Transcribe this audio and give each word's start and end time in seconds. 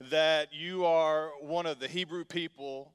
that 0.00 0.52
you 0.52 0.84
are 0.84 1.30
one 1.40 1.66
of 1.66 1.80
the 1.80 1.88
Hebrew 1.88 2.24
people 2.24 2.92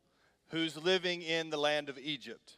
who's 0.49 0.77
living 0.77 1.21
in 1.21 1.49
the 1.49 1.57
land 1.57 1.89
of 1.89 1.97
Egypt. 1.97 2.53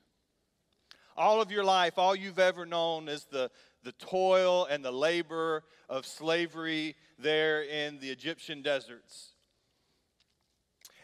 All 1.18 1.42
of 1.42 1.52
your 1.52 1.64
life, 1.64 1.98
all 1.98 2.16
you've 2.16 2.40
ever 2.40 2.66
known 2.66 3.08
is 3.08 3.25
the, 3.31 3.50
the 3.83 3.93
toil 3.93 4.66
and 4.69 4.83
the 4.83 4.92
labor 4.92 5.63
of 5.89 6.05
slavery 6.05 6.95
there 7.17 7.63
in 7.63 8.00
the 8.00 8.09
Egyptian 8.09 8.61
deserts. 8.61 9.29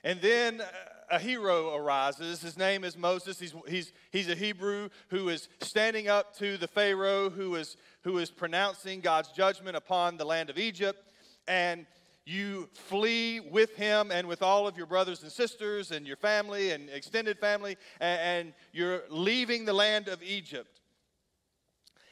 And 0.04 0.20
then 0.20 0.62
uh, 0.62 0.66
a 1.12 1.20
hero 1.20 1.76
arises. 1.76 2.42
His 2.42 2.58
name 2.58 2.84
is 2.84 2.98
Moses. 2.98 3.40
He's, 3.40 3.54
he's, 3.68 3.94
he's 4.12 4.30
a 4.30 4.36
Hebrew 4.36 4.90
who 5.10 5.30
is 5.30 5.48
standing 5.62 6.08
up 6.08 6.36
to 6.38 6.58
the 6.58 6.68
Pharaoh 6.68 7.30
who 7.30 7.56
is, 7.56 7.78
who 8.04 8.18
is 8.18 8.32
pronouncing 8.32 9.02
God's 9.02 9.30
judgment 9.30 9.76
upon 9.76 10.18
the 10.18 10.26
land 10.26 10.50
of 10.50 10.58
Egypt. 10.58 11.00
And 11.48 11.86
you 12.26 12.70
flee 12.74 13.40
with 13.40 13.76
him 13.76 14.12
and 14.12 14.28
with 14.28 14.42
all 14.42 14.68
of 14.68 14.78
your 14.78 14.86
brothers 14.86 15.24
and 15.24 15.32
sisters 15.32 15.92
and 15.92 16.06
your 16.06 16.18
family 16.18 16.72
and 16.72 16.90
extended 16.90 17.40
family, 17.40 17.78
and, 18.00 18.54
you're 18.72 19.02
leaving 19.10 19.66
the 19.66 19.74
land 19.74 20.08
of 20.08 20.22
Egypt. 20.22 20.80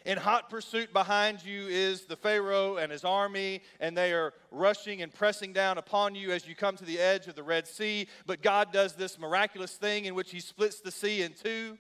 In 0.06 0.18
hot 0.18 0.50
pursuit 0.50 0.92
behind 0.94 1.44
you 1.44 1.68
is 1.68 2.06
the 2.06 2.16
Pharaoh 2.16 2.78
and 2.78 2.92
his 2.92 3.04
army, 3.04 3.62
and 3.80 3.96
they 3.96 4.14
are 4.14 4.34
rushing 4.50 5.02
and 5.02 5.14
pressing 5.14 5.54
down 5.54 5.78
upon 5.78 6.16
you 6.16 6.32
as 6.32 6.48
you 6.48 6.56
come 6.56 6.76
to 6.78 6.86
the 6.86 7.00
edge 7.00 7.28
of 7.28 7.36
the 7.36 7.44
Red 7.44 7.68
Sea. 7.68 8.08
But 8.26 8.42
God 8.42 8.72
does 8.72 8.94
this 8.94 9.20
miraculous 9.20 9.74
thing 9.74 10.06
in 10.06 10.16
which 10.16 10.32
He 10.32 10.40
splits 10.40 10.80
the 10.80 10.92
sea 10.92 11.22
in 11.22 11.34
two, 11.34 11.78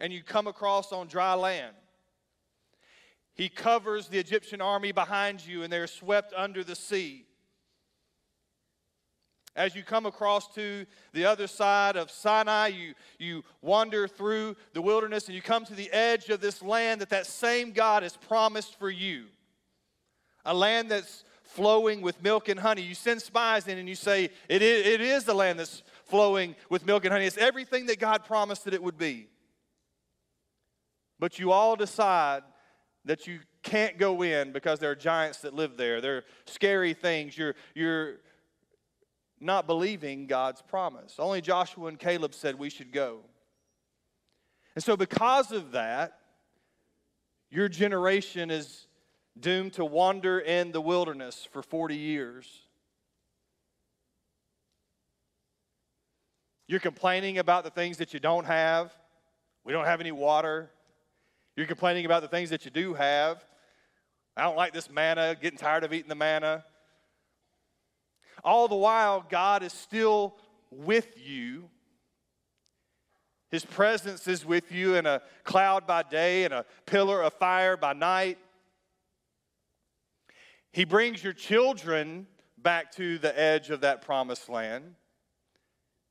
and 0.00 0.12
you 0.12 0.22
come 0.22 0.46
across 0.46 0.92
on 0.92 1.06
dry 1.06 1.34
land. 1.34 1.74
He 3.34 3.48
covers 3.48 4.08
the 4.08 4.18
Egyptian 4.18 4.60
army 4.60 4.92
behind 4.92 5.44
you, 5.44 5.62
and 5.62 5.72
they're 5.72 5.86
swept 5.86 6.32
under 6.36 6.64
the 6.64 6.76
sea. 6.76 7.24
As 9.56 9.76
you 9.76 9.84
come 9.84 10.04
across 10.04 10.52
to 10.54 10.84
the 11.12 11.24
other 11.24 11.46
side 11.46 11.96
of 11.96 12.10
Sinai, 12.10 12.68
you, 12.68 12.94
you 13.18 13.44
wander 13.62 14.08
through 14.08 14.56
the 14.72 14.82
wilderness 14.82 15.26
and 15.26 15.34
you 15.34 15.42
come 15.42 15.64
to 15.66 15.74
the 15.74 15.90
edge 15.92 16.28
of 16.28 16.40
this 16.40 16.60
land 16.60 17.00
that 17.00 17.10
that 17.10 17.26
same 17.26 17.70
God 17.70 18.02
has 18.02 18.16
promised 18.16 18.76
for 18.78 18.90
you. 18.90 19.26
A 20.44 20.52
land 20.52 20.90
that's 20.90 21.24
flowing 21.42 22.00
with 22.00 22.20
milk 22.20 22.48
and 22.48 22.58
honey. 22.58 22.82
You 22.82 22.96
send 22.96 23.22
spies 23.22 23.68
in 23.68 23.78
and 23.78 23.88
you 23.88 23.94
say, 23.94 24.30
it 24.48 24.60
is, 24.60 24.86
it 24.86 25.00
is 25.00 25.24
the 25.24 25.34
land 25.34 25.60
that's 25.60 25.84
flowing 26.06 26.56
with 26.68 26.84
milk 26.84 27.04
and 27.04 27.12
honey. 27.12 27.26
It's 27.26 27.38
everything 27.38 27.86
that 27.86 28.00
God 28.00 28.24
promised 28.24 28.64
that 28.64 28.74
it 28.74 28.82
would 28.82 28.98
be. 28.98 29.28
But 31.20 31.38
you 31.38 31.52
all 31.52 31.76
decide 31.76 32.42
that 33.04 33.28
you 33.28 33.38
can't 33.62 33.98
go 33.98 34.22
in 34.22 34.52
because 34.52 34.80
there 34.80 34.90
are 34.90 34.96
giants 34.96 35.38
that 35.42 35.54
live 35.54 35.76
there. 35.76 36.00
There 36.00 36.16
are 36.18 36.24
scary 36.44 36.92
things. 36.92 37.38
You're, 37.38 37.54
you're 37.74 38.16
not 39.44 39.66
believing 39.66 40.26
God's 40.26 40.62
promise. 40.62 41.16
Only 41.18 41.40
Joshua 41.40 41.86
and 41.86 41.98
Caleb 41.98 42.34
said 42.34 42.58
we 42.58 42.70
should 42.70 42.92
go. 42.92 43.20
And 44.74 44.82
so, 44.82 44.96
because 44.96 45.52
of 45.52 45.72
that, 45.72 46.18
your 47.50 47.68
generation 47.68 48.50
is 48.50 48.86
doomed 49.38 49.74
to 49.74 49.84
wander 49.84 50.40
in 50.40 50.72
the 50.72 50.80
wilderness 50.80 51.46
for 51.52 51.62
40 51.62 51.96
years. 51.96 52.48
You're 56.66 56.80
complaining 56.80 57.38
about 57.38 57.64
the 57.64 57.70
things 57.70 57.98
that 57.98 58.14
you 58.14 58.20
don't 58.20 58.46
have. 58.46 58.92
We 59.64 59.72
don't 59.72 59.84
have 59.84 60.00
any 60.00 60.12
water. 60.12 60.70
You're 61.56 61.66
complaining 61.66 62.06
about 62.06 62.22
the 62.22 62.28
things 62.28 62.50
that 62.50 62.64
you 62.64 62.70
do 62.70 62.94
have. 62.94 63.44
I 64.36 64.42
don't 64.42 64.56
like 64.56 64.72
this 64.72 64.90
manna, 64.90 65.36
getting 65.40 65.58
tired 65.58 65.84
of 65.84 65.92
eating 65.92 66.08
the 66.08 66.16
manna. 66.16 66.64
All 68.44 68.68
the 68.68 68.76
while, 68.76 69.24
God 69.28 69.62
is 69.62 69.72
still 69.72 70.36
with 70.70 71.08
you. 71.16 71.70
His 73.50 73.64
presence 73.64 74.28
is 74.28 74.44
with 74.44 74.70
you 74.70 74.96
in 74.96 75.06
a 75.06 75.22
cloud 75.44 75.86
by 75.86 76.02
day 76.02 76.44
and 76.44 76.52
a 76.52 76.66
pillar 76.86 77.22
of 77.22 77.32
fire 77.34 77.76
by 77.76 77.92
night. 77.92 78.38
He 80.72 80.84
brings 80.84 81.22
your 81.22 81.32
children 81.32 82.26
back 82.58 82.90
to 82.96 83.18
the 83.18 83.38
edge 83.38 83.70
of 83.70 83.82
that 83.82 84.02
promised 84.02 84.48
land. 84.48 84.96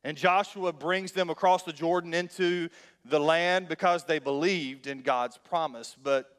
And 0.05 0.17
Joshua 0.17 0.73
brings 0.73 1.11
them 1.11 1.29
across 1.29 1.63
the 1.63 1.73
Jordan 1.73 2.13
into 2.13 2.69
the 3.05 3.19
land 3.19 3.67
because 3.67 4.05
they 4.05 4.19
believed 4.19 4.87
in 4.87 5.01
God's 5.01 5.37
promise. 5.37 5.95
But 6.01 6.29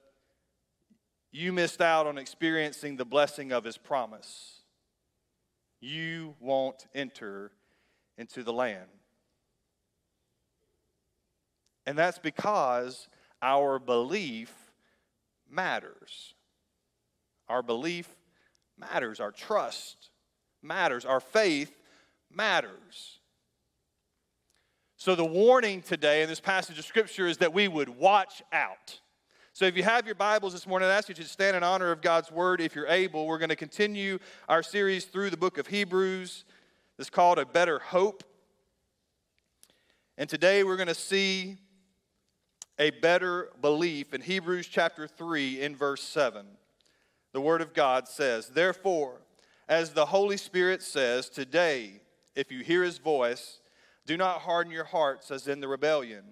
you 1.32 1.52
missed 1.52 1.80
out 1.80 2.06
on 2.06 2.18
experiencing 2.18 2.96
the 2.96 3.04
blessing 3.04 3.52
of 3.52 3.64
his 3.64 3.76
promise 3.76 4.63
you 5.84 6.34
won't 6.40 6.86
enter 6.94 7.52
into 8.16 8.42
the 8.42 8.52
land. 8.52 8.88
And 11.86 11.98
that's 11.98 12.18
because 12.18 13.08
our 13.42 13.78
belief 13.78 14.52
matters. 15.50 16.34
Our 17.48 17.62
belief 17.62 18.08
matters. 18.78 19.20
Our 19.20 19.30
trust 19.30 20.10
matters. 20.62 21.04
Our 21.04 21.20
faith 21.20 21.72
matters. 22.32 23.20
So, 24.96 25.14
the 25.14 25.24
warning 25.24 25.82
today 25.82 26.22
in 26.22 26.28
this 26.30 26.40
passage 26.40 26.78
of 26.78 26.86
Scripture 26.86 27.26
is 27.26 27.38
that 27.38 27.52
we 27.52 27.68
would 27.68 27.90
watch 27.90 28.42
out. 28.52 29.00
So 29.56 29.66
if 29.66 29.76
you 29.76 29.84
have 29.84 30.04
your 30.04 30.16
Bibles 30.16 30.52
this 30.52 30.66
morning, 30.66 30.88
I 30.88 30.94
ask 30.94 31.08
you 31.08 31.14
to 31.14 31.22
stand 31.22 31.56
in 31.56 31.62
honor 31.62 31.92
of 31.92 32.02
God's 32.02 32.28
Word 32.32 32.60
if 32.60 32.74
you're 32.74 32.88
able. 32.88 33.24
We're 33.24 33.38
going 33.38 33.50
to 33.50 33.54
continue 33.54 34.18
our 34.48 34.64
series 34.64 35.04
through 35.04 35.30
the 35.30 35.36
book 35.36 35.58
of 35.58 35.68
Hebrews. 35.68 36.44
It's 36.98 37.08
called 37.08 37.38
A 37.38 37.46
Better 37.46 37.78
Hope. 37.78 38.24
And 40.18 40.28
today 40.28 40.64
we're 40.64 40.74
going 40.74 40.88
to 40.88 40.94
see 40.94 41.58
a 42.80 42.90
better 42.90 43.52
belief 43.60 44.12
in 44.12 44.22
Hebrews 44.22 44.66
chapter 44.66 45.06
3 45.06 45.60
in 45.60 45.76
verse 45.76 46.02
7. 46.02 46.46
The 47.32 47.40
Word 47.40 47.60
of 47.60 47.74
God 47.74 48.08
says, 48.08 48.48
Therefore, 48.48 49.20
as 49.68 49.90
the 49.90 50.06
Holy 50.06 50.36
Spirit 50.36 50.82
says, 50.82 51.28
today, 51.28 52.00
if 52.34 52.50
you 52.50 52.64
hear 52.64 52.82
His 52.82 52.98
voice, 52.98 53.60
do 54.04 54.16
not 54.16 54.40
harden 54.40 54.72
your 54.72 54.82
hearts 54.82 55.30
as 55.30 55.46
in 55.46 55.60
the 55.60 55.68
rebellion 55.68 56.24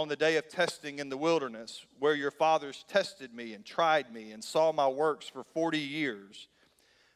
on 0.00 0.08
the 0.08 0.16
day 0.16 0.36
of 0.36 0.48
testing 0.48 1.00
in 1.00 1.08
the 1.08 1.16
wilderness, 1.16 1.84
where 1.98 2.14
your 2.14 2.30
fathers 2.30 2.84
tested 2.88 3.34
me 3.34 3.54
and 3.54 3.64
tried 3.64 4.12
me 4.12 4.30
and 4.30 4.42
saw 4.42 4.72
my 4.72 4.86
works 4.86 5.28
for 5.28 5.42
40 5.42 5.78
years. 5.78 6.48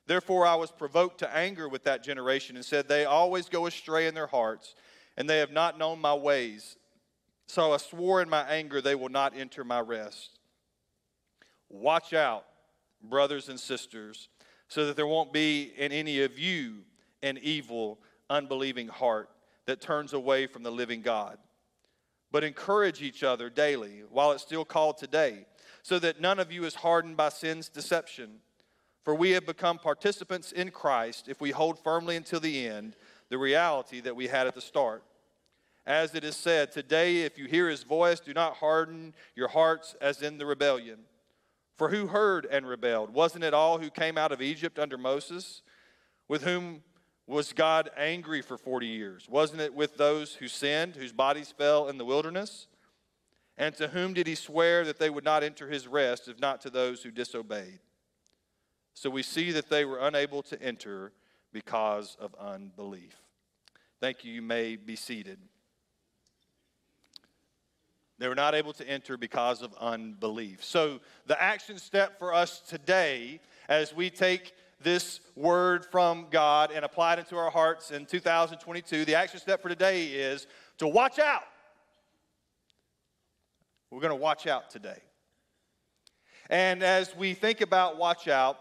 Therefore, 0.06 0.47
I 0.47 0.56
was 0.56 0.72
provoked 0.72 1.19
to 1.19 1.37
anger 1.37 1.69
with 1.69 1.84
that 1.84 2.03
generation 2.03 2.56
and 2.56 2.65
said, 2.65 2.88
They 2.88 3.04
always 3.04 3.48
go 3.48 3.66
astray 3.66 4.09
in 4.09 4.15
their 4.15 4.26
hearts, 4.26 4.75
and 5.16 5.31
they 5.31 5.38
have 5.38 5.53
not 5.53 5.78
known 5.78 6.00
my 6.00 6.15
ways. 6.15 6.76
So 7.47 7.72
I 7.72 7.76
swore 7.76 8.20
in 8.20 8.28
my 8.28 8.43
anger, 8.43 8.81
they 8.81 8.97
will 8.97 9.09
not 9.09 9.32
enter 9.37 9.62
my 9.62 9.81
rest. 9.81 10.41
Watch 11.69 12.12
out, 12.12 12.44
brothers 13.00 13.49
and 13.49 13.60
sisters, 13.60 14.28
so 14.66 14.87
that 14.87 14.97
there 14.97 15.06
won't 15.06 15.32
be 15.32 15.72
in 15.76 15.93
any 15.93 16.22
of 16.22 16.37
you 16.37 16.78
an 17.22 17.38
evil, 17.43 18.00
unbelieving 18.28 18.88
heart 18.88 19.28
that 19.66 19.81
turns 19.81 20.12
away 20.12 20.49
from 20.49 20.64
the 20.64 20.72
living 20.72 21.00
God 21.00 21.38
but 22.32 22.43
encourage 22.43 23.03
each 23.03 23.22
other 23.22 23.50
daily 23.50 24.03
while 24.10 24.32
it's 24.32 24.43
still 24.43 24.65
called 24.65 24.97
today, 24.97 25.44
so 25.82 25.98
that 25.98 26.20
none 26.20 26.41
of 26.41 26.50
you 26.50 26.65
is 26.65 26.75
hardened 26.75 27.16
by 27.16 27.28
sin's 27.28 27.69
deception. 27.69 28.41
For 29.04 29.15
we 29.15 29.32
have 29.32 29.44
become 29.44 29.78
participants 29.78 30.50
in 30.50 30.70
Christ 30.70 31.28
if 31.28 31.41
we 31.41 31.50
hold 31.50 31.78
firmly 31.78 32.16
until 32.16 32.41
the 32.41 32.66
end 32.66 32.97
the 33.28 33.38
reality 33.38 34.00
that 34.00 34.16
we 34.16 34.28
had 34.28 34.47
at 34.47 34.54
the 34.54 34.60
start. 34.60 35.03
As 35.84 36.15
it 36.15 36.22
is 36.25 36.37
said, 36.37 36.70
Today, 36.70 37.22
if 37.22 37.37
you 37.37 37.47
hear 37.47 37.69
his 37.69 37.82
voice, 37.82 38.20
do 38.20 38.32
not 38.32 38.54
harden 38.54 39.14
your 39.34 39.49
hearts 39.49 39.97
as 40.00 40.22
in 40.22 40.38
the 40.38 40.47
rebellion. 40.47 41.00
For 41.76 41.88
who 41.88 42.06
heard 42.06 42.47
and 42.47 42.66
rebelled? 42.66 43.12
Wasn't 43.12 43.43
it 43.43 43.54
all 43.54 43.78
who 43.78 43.91
came 43.91 44.16
out 44.16 44.31
of 44.31 44.41
Egypt 44.41 44.78
under 44.78 44.97
Moses, 44.97 45.62
with 46.28 46.44
whom 46.44 46.82
was 47.32 47.53
God 47.53 47.90
angry 47.96 48.43
for 48.43 48.56
40 48.56 48.87
years? 48.87 49.29
Wasn't 49.29 49.61
it 49.61 49.75
with 49.75 49.96
those 49.96 50.34
who 50.34 50.49
sinned, 50.49 50.96
whose 50.96 51.12
bodies 51.12 51.52
fell 51.56 51.88
in 51.88 51.99
the 51.99 52.05
wilderness? 52.05 52.67
And 53.58 53.75
to 53.76 53.88
whom 53.88 54.14
did 54.14 54.26
he 54.26 54.34
swear 54.34 54.84
that 54.84 54.99
they 54.99 55.11
would 55.11 55.25
not 55.25 55.43
enter 55.43 55.69
his 55.69 55.87
rest, 55.87 56.29
if 56.29 56.38
not 56.38 56.61
to 56.62 56.70
those 56.70 57.02
who 57.02 57.11
disobeyed? 57.11 57.81
So 58.94 59.11
we 59.11 59.23
see 59.23 59.50
that 59.52 59.69
they 59.69 59.84
were 59.84 59.99
unable 60.00 60.43
to 60.44 60.62
enter 60.62 61.12
because 61.52 62.17
of 62.20 62.34
unbelief. 62.38 63.17
Thank 64.00 64.25
you. 64.25 64.32
You 64.32 64.43
may 64.43 64.76
be 64.76 64.96
seated. 64.96 65.38
They 68.19 68.28
were 68.28 68.35
not 68.35 68.55
able 68.55 68.73
to 68.75 68.88
enter 68.88 69.17
because 69.17 69.62
of 69.62 69.75
unbelief. 69.81 70.62
So, 70.62 71.00
the 71.26 71.40
action 71.40 71.78
step 71.78 72.19
for 72.19 72.32
us 72.32 72.61
today 72.61 73.40
as 73.69 73.94
we 73.94 74.11
take 74.11 74.52
this 74.82 75.20
word 75.37 75.87
from 75.87 76.26
God 76.31 76.70
and 76.73 76.84
apply 76.84 77.14
it 77.14 77.19
into 77.20 77.37
our 77.37 77.50
hearts 77.50 77.90
in 77.90 78.06
2022, 78.06 79.05
the 79.05 79.14
action 79.14 79.40
step 79.40 79.62
for 79.62 79.69
today 79.69 80.06
is 80.06 80.46
to 80.79 80.88
watch 80.88 81.19
out. 81.19 81.44
We're 83.90 84.00
going 84.00 84.11
to 84.11 84.17
watch 84.17 84.46
out 84.46 84.70
today. 84.70 85.00
And 86.49 86.82
as 86.82 87.14
we 87.17 87.34
think 87.34 87.61
about 87.61 87.99
watch 87.99 88.29
out, 88.29 88.58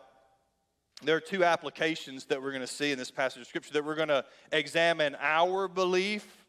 there 1.03 1.15
are 1.15 1.21
two 1.21 1.43
applications 1.43 2.25
that 2.25 2.41
we're 2.41 2.51
going 2.51 2.61
to 2.61 2.67
see 2.67 2.91
in 2.91 2.97
this 2.97 3.11
passage 3.11 3.41
of 3.41 3.47
Scripture 3.47 3.73
that 3.73 3.83
we're 3.83 3.95
going 3.95 4.09
to 4.09 4.23
examine 4.51 5.15
our 5.19 5.67
belief 5.67 6.45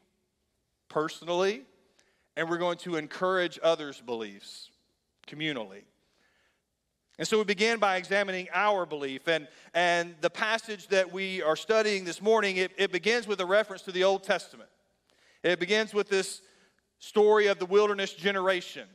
personally, 0.89 1.63
and 2.37 2.51
we're 2.51 2.59
going 2.59 2.77
to 2.79 2.97
encourage 2.97 3.59
others' 3.63 4.01
beliefs 4.01 4.71
communally. 5.27 5.85
And 7.23 7.29
so 7.29 7.39
we 7.39 7.45
begin 7.45 7.79
by 7.79 7.99
examining 7.99 8.49
our 8.53 8.85
belief. 8.85 9.29
And, 9.29 9.47
and 9.75 10.17
the 10.23 10.29
passage 10.29 10.89
that 10.89 11.13
we 11.13 11.41
are 11.41 11.55
studying 11.55 12.05
this 12.05 12.21
morning, 12.21 12.57
it, 12.57 12.73
it 12.77 12.91
begins 12.91 13.29
with 13.29 13.41
a 13.41 13.47
reference 13.47 13.83
to 13.83 13.93
the 13.93 14.03
Old 14.03 14.25
Testament. 14.25 14.69
It 15.45 15.61
begins 15.61 15.95
with 15.95 16.09
this 16.09 16.43
story 16.99 17.47
of 17.47 17.61
the 17.61 17.67
wilderness 17.67 18.13
generation. 18.13 18.89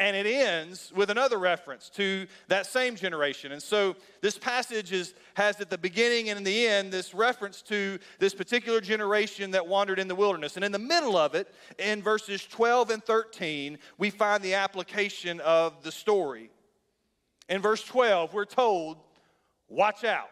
And 0.00 0.16
it 0.16 0.26
ends 0.26 0.92
with 0.96 1.08
another 1.08 1.38
reference 1.38 1.88
to 1.90 2.26
that 2.48 2.66
same 2.66 2.96
generation. 2.96 3.52
And 3.52 3.62
so 3.62 3.94
this 4.20 4.36
passage 4.36 4.90
is, 4.90 5.14
has 5.34 5.60
at 5.60 5.70
the 5.70 5.78
beginning 5.78 6.30
and 6.30 6.38
in 6.38 6.42
the 6.42 6.66
end 6.66 6.92
this 6.92 7.14
reference 7.14 7.62
to 7.62 8.00
this 8.18 8.34
particular 8.34 8.80
generation 8.80 9.52
that 9.52 9.68
wandered 9.68 10.00
in 10.00 10.08
the 10.08 10.16
wilderness. 10.16 10.56
And 10.56 10.64
in 10.64 10.72
the 10.72 10.80
middle 10.80 11.16
of 11.16 11.36
it, 11.36 11.54
in 11.78 12.02
verses 12.02 12.44
12 12.44 12.90
and 12.90 13.04
13, 13.04 13.78
we 13.98 14.10
find 14.10 14.42
the 14.42 14.54
application 14.54 15.38
of 15.42 15.84
the 15.84 15.92
story. 15.92 16.50
In 17.48 17.60
verse 17.60 17.82
12, 17.84 18.32
we're 18.32 18.44
told, 18.44 18.98
Watch 19.68 20.04
out. 20.04 20.30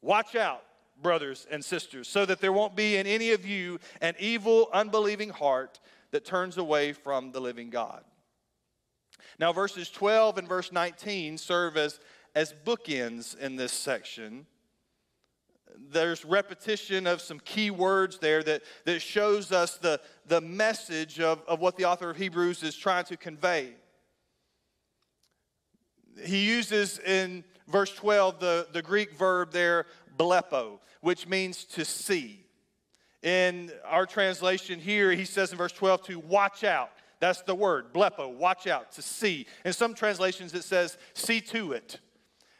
Watch 0.00 0.36
out, 0.36 0.62
brothers 1.02 1.46
and 1.50 1.64
sisters, 1.64 2.08
so 2.08 2.24
that 2.24 2.40
there 2.40 2.52
won't 2.52 2.76
be 2.76 2.96
in 2.96 3.06
any 3.06 3.32
of 3.32 3.44
you 3.44 3.78
an 4.00 4.14
evil, 4.18 4.68
unbelieving 4.72 5.30
heart 5.30 5.80
that 6.12 6.24
turns 6.24 6.56
away 6.56 6.92
from 6.92 7.32
the 7.32 7.40
living 7.40 7.70
God. 7.70 8.04
Now, 9.38 9.52
verses 9.52 9.90
12 9.90 10.38
and 10.38 10.48
verse 10.48 10.72
19 10.72 11.38
serve 11.38 11.76
as, 11.76 12.00
as 12.34 12.54
bookends 12.64 13.38
in 13.38 13.56
this 13.56 13.72
section. 13.72 14.46
There's 15.90 16.24
repetition 16.24 17.06
of 17.06 17.20
some 17.20 17.40
key 17.40 17.70
words 17.70 18.18
there 18.18 18.42
that, 18.42 18.62
that 18.84 19.00
shows 19.00 19.52
us 19.52 19.76
the, 19.76 20.00
the 20.26 20.40
message 20.40 21.20
of, 21.20 21.42
of 21.46 21.60
what 21.60 21.76
the 21.76 21.84
author 21.84 22.10
of 22.10 22.16
Hebrews 22.16 22.62
is 22.62 22.74
trying 22.74 23.04
to 23.04 23.16
convey. 23.16 23.74
He 26.24 26.46
uses 26.46 26.98
in 26.98 27.44
verse 27.66 27.92
12 27.94 28.40
the, 28.40 28.66
the 28.72 28.82
Greek 28.82 29.12
verb 29.12 29.52
there, 29.52 29.86
blepo, 30.18 30.78
which 31.00 31.26
means 31.26 31.64
to 31.64 31.84
see. 31.84 32.44
In 33.22 33.72
our 33.84 34.06
translation 34.06 34.78
here, 34.78 35.10
he 35.12 35.24
says 35.24 35.52
in 35.52 35.58
verse 35.58 35.72
12 35.72 36.04
to 36.04 36.18
watch 36.20 36.64
out. 36.64 36.90
That's 37.20 37.42
the 37.42 37.54
word, 37.54 37.92
blepo, 37.92 38.32
watch 38.32 38.66
out, 38.68 38.92
to 38.92 39.02
see. 39.02 39.46
In 39.64 39.72
some 39.72 39.94
translations, 39.94 40.54
it 40.54 40.62
says, 40.62 40.98
see 41.14 41.40
to 41.40 41.72
it. 41.72 41.98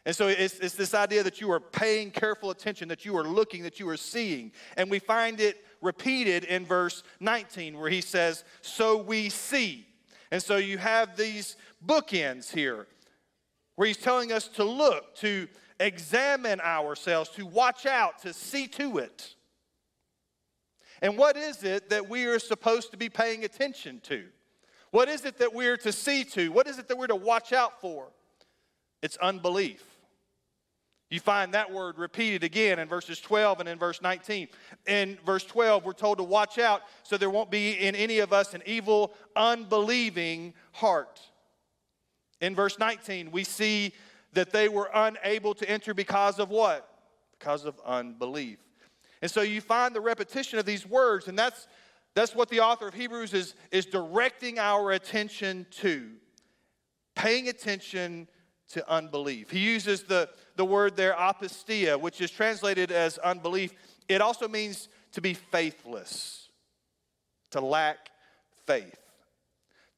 And 0.05 0.17
so 0.17 0.27
it's, 0.27 0.59
it's 0.59 0.75
this 0.75 0.95
idea 0.95 1.23
that 1.23 1.41
you 1.41 1.53
are 1.53 1.61
paying 1.61 2.11
careful 2.11 2.51
attention, 2.51 2.89
that 2.89 3.05
you 3.05 3.17
are 3.17 3.25
looking, 3.25 3.63
that 3.65 3.79
you 3.79 3.89
are 3.89 3.97
seeing. 3.97 4.53
And 4.77 4.91
we 4.91 4.99
find 4.99 5.39
it 5.39 5.65
repeated 5.81 6.45
in 6.45 6.65
verse 6.65 7.03
19 7.21 7.79
where 7.79 7.91
he 7.91 8.01
says, 8.01 8.43
So 8.63 8.97
we 8.97 9.29
see. 9.29 9.87
And 10.31 10.43
so 10.43 10.57
you 10.57 10.79
have 10.79 11.17
these 11.17 11.57
bookends 11.87 12.53
here 12.53 12.87
where 13.79 13.87
he's 13.87 13.97
telling 13.97 14.33
us 14.33 14.49
to 14.49 14.65
look, 14.65 15.15
to 15.15 15.47
examine 15.79 16.61
ourselves, 16.61 17.31
to 17.31 17.47
watch 17.47 17.87
out, 17.87 18.21
to 18.21 18.33
see 18.33 18.67
to 18.67 18.99
it. 18.99 19.37
And 21.01 21.17
what 21.17 21.37
is 21.37 21.63
it 21.63 21.89
that 21.91 22.09
we 22.09 22.25
are 22.25 22.41
supposed 22.41 22.91
to 22.91 22.97
be 22.97 23.09
paying 23.09 23.45
attention 23.45 24.01
to? 24.03 24.25
What 24.91 25.09
is 25.09 25.25
it 25.25 25.39
that 25.39 25.55
we're 25.55 25.77
to 25.77 25.93
see 25.93 26.25
to? 26.25 26.49
What 26.49 26.67
is 26.67 26.81
it 26.81 26.89
that 26.89 26.99
we're 26.99 27.07
to 27.07 27.15
watch 27.15 27.53
out 27.53 27.81
for? 27.81 28.09
It's 29.01 29.17
unbelief. 29.19 29.85
You 31.09 31.21
find 31.21 31.55
that 31.55 31.71
word 31.71 31.99
repeated 31.99 32.43
again 32.43 32.81
in 32.81 32.89
verses 32.89 33.21
12 33.21 33.61
and 33.61 33.69
in 33.69 33.79
verse 33.79 34.03
19. 34.03 34.49
In 34.89 35.19
verse 35.25 35.45
12, 35.45 35.85
we're 35.85 35.93
told 35.93 36.19
to 36.19 36.25
watch 36.25 36.59
out 36.59 36.83
so 37.05 37.17
there 37.17 37.31
won't 37.31 37.53
be 37.53 37.75
in 37.75 37.95
any 37.95 38.19
of 38.19 38.33
us 38.33 38.55
an 38.55 38.63
evil, 38.67 39.15
unbelieving 39.37 40.55
heart. 40.73 41.21
In 42.41 42.55
verse 42.55 42.79
19, 42.79 43.31
we 43.31 43.45
see 43.45 43.93
that 44.33 44.53
they 44.53 44.69
were 44.69 44.91
unable 44.95 45.55
to 45.55 45.69
enter 45.69 45.95
because 45.95 46.39
of 46.39 46.51
what? 46.51 46.89
Because 47.39 47.65
of 47.65 47.81
unbelief. 47.85 48.59
And 49.23 49.31
so 49.31 49.43
you 49.43 49.61
find 49.61 49.95
the 49.95 50.01
repetition 50.01 50.59
of 50.59 50.65
these 50.65 50.87
words, 50.87 51.29
and 51.29 51.39
that's 51.39 51.67
that's 52.15 52.35
what 52.35 52.49
the 52.49 52.59
author 52.59 52.89
of 52.89 52.95
Hebrews 52.95 53.33
is, 53.33 53.55
is 53.71 53.87
directing 53.87 54.59
our 54.59 54.91
attention 54.91 55.67
to. 55.83 56.11
Paying 57.15 57.49
attention 57.49 58.27
to 58.71 58.91
unbelief. 58.91 59.51
He 59.51 59.61
uses 59.61 60.03
the, 60.03 60.29
the 60.57 60.65
word 60.65 60.97
there, 60.97 61.15
apistia, 61.15 62.01
which 62.01 62.21
is 62.21 62.31
translated 62.31 62.91
as 62.91 63.19
unbelief. 63.19 63.73
It 64.09 64.21
also 64.21 64.49
means 64.49 64.89
to 65.13 65.21
be 65.21 65.35
faithless, 65.35 66.49
to 67.53 67.61
lack 67.61 68.11
faith, 68.67 68.99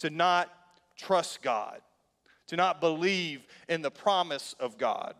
to 0.00 0.10
not 0.10 0.50
trust 0.96 1.40
God, 1.40 1.81
to 2.50 2.56
not 2.56 2.81
believe 2.81 3.47
in 3.69 3.81
the 3.81 3.93
promise 3.93 4.56
of 4.58 4.76
God. 4.76 5.14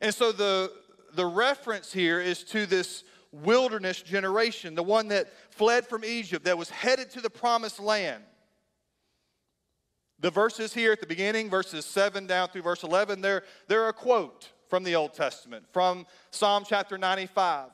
And 0.00 0.14
so 0.14 0.30
the, 0.30 0.72
the 1.12 1.26
reference 1.26 1.92
here 1.92 2.20
is 2.20 2.44
to 2.44 2.66
this 2.66 3.02
wilderness 3.32 4.00
generation, 4.00 4.76
the 4.76 4.82
one 4.84 5.08
that 5.08 5.26
fled 5.50 5.88
from 5.88 6.04
Egypt, 6.04 6.44
that 6.44 6.56
was 6.56 6.70
headed 6.70 7.10
to 7.10 7.20
the 7.20 7.30
promised 7.30 7.80
land. 7.80 8.22
The 10.20 10.30
verses 10.30 10.72
here 10.72 10.92
at 10.92 11.00
the 11.00 11.06
beginning, 11.06 11.50
verses 11.50 11.84
7 11.84 12.28
down 12.28 12.50
through 12.50 12.62
verse 12.62 12.84
11, 12.84 13.20
they're, 13.20 13.42
they're 13.66 13.88
a 13.88 13.92
quote 13.92 14.52
from 14.68 14.84
the 14.84 14.94
Old 14.94 15.14
Testament, 15.14 15.64
from 15.72 16.06
Psalm 16.30 16.62
chapter 16.64 16.96
95, 16.96 17.70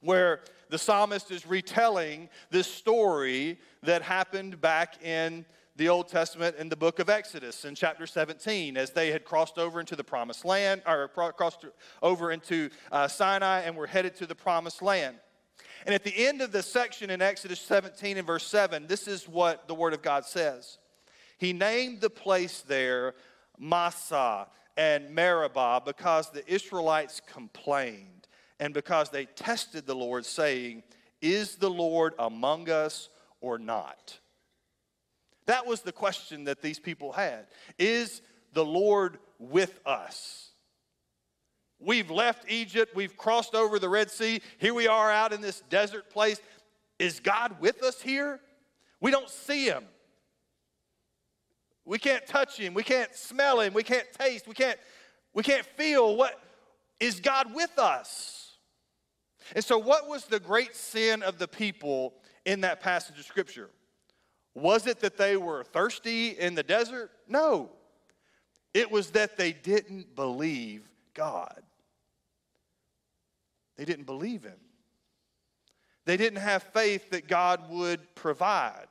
where 0.00 0.42
the 0.70 0.78
psalmist 0.78 1.32
is 1.32 1.44
retelling 1.44 2.28
this 2.50 2.68
story 2.68 3.58
that 3.82 4.02
happened 4.02 4.60
back 4.60 5.02
in 5.02 5.44
the 5.76 5.88
Old 5.90 6.08
Testament 6.08 6.56
in 6.56 6.68
the 6.68 6.76
book 6.76 6.98
of 6.98 7.10
Exodus 7.10 7.64
in 7.64 7.74
chapter 7.74 8.06
17 8.06 8.76
as 8.76 8.90
they 8.90 9.10
had 9.10 9.24
crossed 9.24 9.58
over 9.58 9.78
into 9.78 9.94
the 9.94 10.04
promised 10.04 10.44
land, 10.44 10.82
or 10.86 11.08
crossed 11.08 11.66
over 12.02 12.32
into 12.32 12.70
uh, 12.90 13.06
Sinai 13.06 13.60
and 13.60 13.76
were 13.76 13.86
headed 13.86 14.16
to 14.16 14.26
the 14.26 14.34
promised 14.34 14.80
land. 14.80 15.16
And 15.84 15.94
at 15.94 16.02
the 16.02 16.26
end 16.26 16.40
of 16.40 16.50
the 16.50 16.62
section 16.62 17.10
in 17.10 17.20
Exodus 17.20 17.60
17 17.60 18.16
and 18.16 18.26
verse 18.26 18.46
7, 18.46 18.86
this 18.86 19.06
is 19.06 19.28
what 19.28 19.68
the 19.68 19.74
Word 19.74 19.92
of 19.92 20.02
God 20.02 20.24
says. 20.24 20.78
He 21.38 21.52
named 21.52 22.00
the 22.00 22.10
place 22.10 22.62
there 22.62 23.14
Massah 23.58 24.48
and 24.76 25.10
Meribah 25.10 25.82
because 25.84 26.30
the 26.30 26.50
Israelites 26.50 27.20
complained 27.30 28.26
and 28.58 28.72
because 28.72 29.10
they 29.10 29.26
tested 29.26 29.86
the 29.86 29.94
Lord, 29.94 30.24
saying, 30.24 30.82
Is 31.20 31.56
the 31.56 31.70
Lord 31.70 32.14
among 32.18 32.70
us 32.70 33.10
or 33.42 33.58
not? 33.58 34.18
That 35.46 35.66
was 35.66 35.82
the 35.82 35.92
question 35.92 36.44
that 36.44 36.62
these 36.62 36.78
people 36.78 37.12
had. 37.12 37.46
Is 37.78 38.22
the 38.52 38.64
Lord 38.64 39.18
with 39.38 39.80
us? 39.86 40.50
We've 41.78 42.10
left 42.10 42.50
Egypt, 42.50 42.94
we've 42.94 43.16
crossed 43.16 43.54
over 43.54 43.78
the 43.78 43.88
Red 43.88 44.10
Sea. 44.10 44.40
Here 44.58 44.74
we 44.74 44.88
are 44.88 45.10
out 45.10 45.32
in 45.32 45.40
this 45.40 45.62
desert 45.68 46.10
place. 46.10 46.40
Is 46.98 47.20
God 47.20 47.60
with 47.60 47.82
us 47.82 48.00
here? 48.00 48.40
We 49.00 49.10
don't 49.10 49.28
see 49.28 49.66
him. 49.66 49.84
We 51.84 51.98
can't 51.98 52.26
touch 52.26 52.58
him, 52.58 52.74
we 52.74 52.82
can't 52.82 53.14
smell 53.14 53.60
him, 53.60 53.72
we 53.72 53.84
can't 53.84 54.06
taste, 54.18 54.48
we 54.48 54.54
can't 54.54 54.78
we 55.34 55.42
can't 55.42 55.66
feel 55.66 56.16
what 56.16 56.40
is 56.98 57.20
God 57.20 57.54
with 57.54 57.78
us? 57.78 58.54
And 59.54 59.62
so 59.62 59.78
what 59.78 60.08
was 60.08 60.24
the 60.24 60.40
great 60.40 60.74
sin 60.74 61.22
of 61.22 61.38
the 61.38 61.46
people 61.46 62.14
in 62.46 62.62
that 62.62 62.80
passage 62.80 63.18
of 63.18 63.26
scripture? 63.26 63.68
Was 64.56 64.86
it 64.86 65.00
that 65.00 65.18
they 65.18 65.36
were 65.36 65.64
thirsty 65.64 66.30
in 66.30 66.54
the 66.54 66.62
desert? 66.62 67.10
No. 67.28 67.68
It 68.72 68.90
was 68.90 69.10
that 69.10 69.36
they 69.36 69.52
didn't 69.52 70.16
believe 70.16 70.88
God. 71.12 71.62
They 73.76 73.84
didn't 73.84 74.06
believe 74.06 74.44
Him. 74.44 74.56
They 76.06 76.16
didn't 76.16 76.40
have 76.40 76.62
faith 76.62 77.10
that 77.10 77.28
God 77.28 77.68
would 77.68 78.14
provide. 78.14 78.86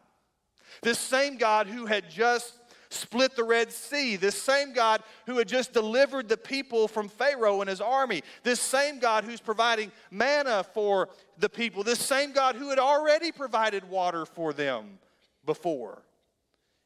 This 0.84 1.00
same 1.00 1.38
God 1.38 1.66
who 1.66 1.88
had 1.88 2.12
just 2.12 2.54
split 2.90 3.36
the 3.36 3.44
Red 3.44 3.72
Sea, 3.72 4.18
this 4.18 4.40
same 4.40 4.72
God 4.72 5.02
who 5.26 5.40
had 5.40 5.48
just 5.48 5.74
delivered 5.74 6.30
the 6.30 6.38
people 6.38 6.88
from 6.88 7.10
Pharaoh 7.10 7.62
and 7.62 7.70
his 7.70 7.82
army, 7.82 8.22
this 8.44 8.60
same 8.60 9.00
God 9.00 9.24
who's 9.24 9.42
providing 9.42 9.92
manna 10.12 10.64
for 10.76 11.10
the 11.40 11.50
people, 11.50 11.82
this 11.82 12.00
same 12.00 12.34
God 12.34 12.56
who 12.56 12.70
had 12.70 12.78
already 12.78 13.32
provided 13.32 13.90
water 13.90 14.28
for 14.28 14.54
them 14.54 15.00
before. 15.46 16.04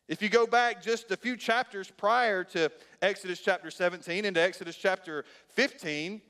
If 0.07 0.23
you 0.23 0.29
go 0.29 0.47
back 0.47 0.81
just 0.81 1.11
a 1.11 1.17
few 1.17 1.37
chapters 1.37 1.91
prior 1.95 2.43
to 2.45 2.71
Exodus 3.01 3.39
chapter 3.39 3.69
17 3.69 4.25
into 4.25 4.41
Exodus 4.41 4.75
chapter 4.75 5.23
15, 5.49 6.21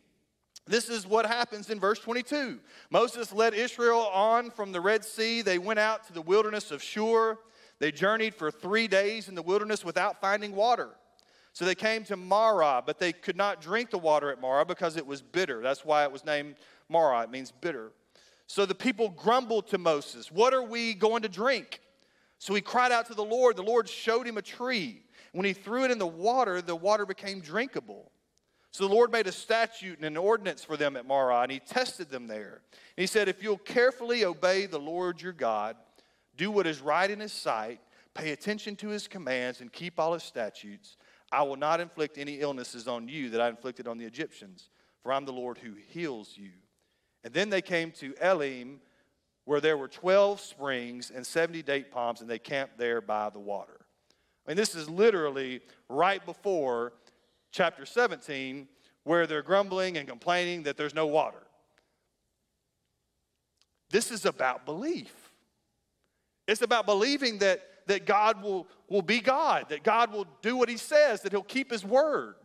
this 0.68 0.90
is 0.90 1.08
what 1.08 1.26
happens 1.26 1.70
in 1.70 1.80
verse 1.80 2.00
22. 2.00 2.60
Moses 2.90 3.34
led 3.34 3.54
Israel 3.54 4.02
on 4.14 4.52
from 4.52 4.72
the 4.72 4.82
Red 4.82 5.06
Sea. 5.06 5.42
They 5.42 5.58
went 5.58 5.80
out 5.80 6.06
to 6.08 6.14
the 6.14 6.22
wilderness 6.22 6.72
of 6.72 6.84
Shur. 6.84 7.38
They 7.80 7.92
journeyed 7.92 8.36
for 8.36 8.52
three 8.52 8.88
days 8.88 9.30
in 9.30 9.36
the 9.36 9.42
wilderness 9.42 9.86
without 9.86 10.20
finding 10.20 10.54
water. 10.54 10.90
So 11.54 11.66
they 11.66 11.76
came 11.76 12.04
to 12.06 12.18
Marah, 12.18 12.84
but 12.86 13.00
they 13.00 13.14
could 13.14 13.36
not 13.36 13.62
drink 13.62 13.90
the 13.90 13.98
water 13.98 14.30
at 14.30 14.40
Marah 14.40 14.66
because 14.66 14.98
it 14.98 15.08
was 15.08 15.22
bitter. 15.22 15.62
That's 15.62 15.84
why 15.84 16.04
it 16.04 16.12
was 16.12 16.26
named 16.26 16.56
Marah. 16.90 17.24
It 17.24 17.32
means 17.32 17.52
bitter. 17.52 17.92
So 18.46 18.66
the 18.66 18.76
people 18.76 19.10
grumbled 19.10 19.68
to 19.70 19.78
Moses, 19.78 20.32
What 20.32 20.54
are 20.54 20.64
we 20.64 20.94
going 20.94 21.22
to 21.24 21.30
drink? 21.30 21.80
So 22.40 22.56
he 22.56 22.62
cried 22.62 22.92
out 22.92 23.06
to 23.08 23.14
the 23.14 23.24
Lord. 23.24 23.58
The 23.58 23.64
Lord 23.64 23.88
showed 23.88 24.26
him 24.26 24.38
a 24.38 24.42
tree. 24.42 25.04
When 25.34 25.46
he 25.46 25.54
threw 25.54 25.84
it 25.84 25.92
in 25.92 26.00
the 26.00 26.08
water, 26.08 26.62
the 26.62 26.76
water 26.76 27.06
became 27.06 27.42
drinkable. 27.42 28.12
So 28.72 28.88
the 28.88 28.94
Lord 28.94 29.12
made 29.12 29.28
a 29.28 29.32
statute 29.32 29.98
and 29.98 30.06
an 30.06 30.18
ordinance 30.18 30.64
for 30.64 30.78
them 30.78 30.96
at 30.96 31.06
Marah, 31.06 31.42
and 31.42 31.52
he 31.52 31.60
tested 31.60 32.10
them 32.10 32.28
there. 32.28 32.62
And 32.72 33.02
he 33.02 33.08
said, 33.08 33.28
If 33.28 33.44
you'll 33.44 33.58
carefully 33.58 34.26
obey 34.26 34.66
the 34.68 34.80
Lord 34.80 35.22
your 35.22 35.34
God, 35.34 35.76
do 36.38 36.50
what 36.52 36.68
is 36.68 36.80
right 36.80 37.10
in 37.10 37.20
his 37.20 37.34
sight, 37.34 37.82
pay 38.14 38.32
attention 38.32 38.76
to 38.78 38.90
his 38.90 39.08
commands, 39.08 39.62
and 39.62 39.74
keep 39.74 40.00
all 40.00 40.14
his 40.14 40.24
statutes, 40.24 40.98
I 41.32 41.44
will 41.44 41.58
not 41.58 41.82
inflict 41.82 42.18
any 42.18 42.40
illnesses 42.40 42.88
on 42.88 43.08
you 43.08 43.30
that 43.32 43.42
I 43.42 43.50
inflicted 43.50 43.88
on 43.88 43.98
the 43.98 44.06
Egyptians, 44.06 44.70
for 45.02 45.12
I'm 45.12 45.26
the 45.26 45.34
Lord 45.34 45.58
who 45.58 45.74
heals 45.74 46.34
you. 46.36 46.52
And 47.24 47.34
then 47.34 47.50
they 47.50 47.62
came 47.62 47.92
to 47.94 48.16
Elim, 48.22 48.80
where 49.50 49.60
there 49.60 49.78
were 49.78 49.88
12 49.88 50.40
springs 50.40 51.10
and 51.10 51.26
70 51.26 51.64
date 51.64 51.90
palms, 51.90 52.22
and 52.22 52.30
they 52.30 52.38
camped 52.38 52.78
there 52.78 53.02
by 53.02 53.32
the 53.32 53.40
water. 53.40 53.80
I 54.46 54.52
mean, 54.52 54.56
this 54.56 54.76
is 54.76 54.88
literally 54.88 55.62
right 55.90 56.24
before 56.24 56.94
chapter 57.52 57.84
17, 57.84 58.68
where 59.06 59.26
they're 59.26 59.42
grumbling 59.42 59.98
and 59.98 60.08
complaining 60.08 60.62
that 60.64 60.78
there's 60.78 60.94
no 60.94 61.08
water. 61.08 61.42
This 63.90 64.12
is 64.12 64.28
about 64.28 64.68
belief. 64.68 65.12
It's 66.48 66.62
about 66.62 66.86
believing 66.86 67.40
that, 67.40 67.64
that 67.88 68.06
God 68.06 68.44
will, 68.44 68.68
will 68.88 69.02
be 69.02 69.20
God, 69.20 69.70
that 69.70 69.82
God 69.82 70.14
will 70.14 70.28
do 70.44 70.58
what 70.58 70.70
He 70.70 70.78
says, 70.78 71.22
that 71.24 71.32
He'll 71.32 71.42
keep 71.42 71.72
His 71.72 71.84
word. 71.84 72.36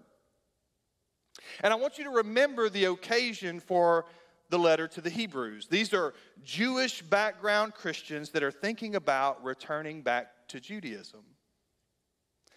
And 1.62 1.70
I 1.70 1.76
want 1.76 1.98
you 1.98 2.04
to 2.04 2.10
remember 2.10 2.70
the 2.70 2.86
occasion 2.86 3.60
for 3.60 4.06
the 4.54 4.58
letter 4.58 4.86
to 4.86 5.00
the 5.00 5.10
Hebrews. 5.10 5.66
These 5.66 5.92
are 5.92 6.14
Jewish 6.44 7.02
background 7.02 7.74
Christians 7.74 8.30
that 8.30 8.44
are 8.44 8.52
thinking 8.52 8.94
about 8.94 9.42
returning 9.42 10.00
back 10.00 10.28
to 10.46 10.60
Judaism. 10.60 11.24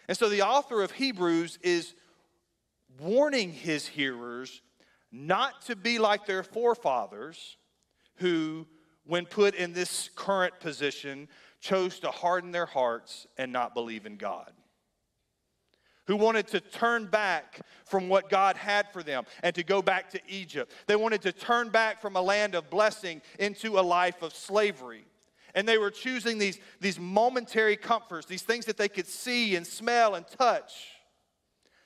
And 0.07 0.15
so 0.15 0.29
the 0.29 0.43
author 0.43 0.83
of 0.83 0.91
Hebrews 0.91 1.57
is 1.63 1.95
warning 2.99 3.51
his 3.51 3.87
hearers 3.87 4.61
not 5.11 5.63
to 5.63 5.75
be 5.75 5.97
like 5.97 6.27
their 6.27 6.43
forefathers 6.43 7.57
who, 8.17 8.67
when 9.03 9.25
put 9.25 9.55
in 9.55 9.73
this 9.73 10.11
current 10.15 10.59
position, 10.59 11.27
chose 11.61 11.99
to 12.01 12.11
harden 12.11 12.51
their 12.51 12.67
hearts 12.67 13.25
and 13.39 13.51
not 13.51 13.73
believe 13.73 14.05
in 14.05 14.17
God. 14.17 14.51
Who 16.07 16.15
wanted 16.15 16.47
to 16.49 16.59
turn 16.59 17.05
back 17.07 17.61
from 17.85 18.09
what 18.09 18.29
God 18.29 18.57
had 18.57 18.91
for 18.91 19.03
them 19.03 19.25
and 19.43 19.53
to 19.55 19.63
go 19.63 19.81
back 19.81 20.09
to 20.11 20.21
Egypt. 20.27 20.71
They 20.87 20.95
wanted 20.95 21.21
to 21.23 21.31
turn 21.31 21.69
back 21.69 22.01
from 22.01 22.15
a 22.15 22.21
land 22.21 22.55
of 22.55 22.69
blessing 22.69 23.21
into 23.39 23.79
a 23.79 23.81
life 23.81 24.21
of 24.21 24.33
slavery. 24.33 25.05
And 25.55 25.67
they 25.67 25.77
were 25.77 25.91
choosing 25.91 26.37
these, 26.37 26.59
these 26.79 26.99
momentary 26.99 27.77
comforts, 27.77 28.27
these 28.27 28.43
things 28.43 28.65
that 28.65 28.77
they 28.77 28.89
could 28.89 29.07
see 29.07 29.55
and 29.55 29.65
smell 29.65 30.15
and 30.15 30.27
touch. 30.27 30.73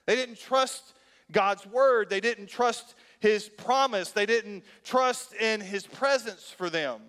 They 0.06 0.16
didn't 0.16 0.40
trust 0.40 0.94
God's 1.32 1.66
word. 1.66 2.10
They 2.10 2.20
didn't 2.20 2.48
trust 2.48 2.96
his 3.20 3.48
promise. 3.48 4.12
They 4.12 4.26
didn't 4.26 4.64
trust 4.84 5.34
in 5.34 5.62
his 5.62 5.88
presence 5.88 6.54
for 6.56 6.70
them. 6.70 7.02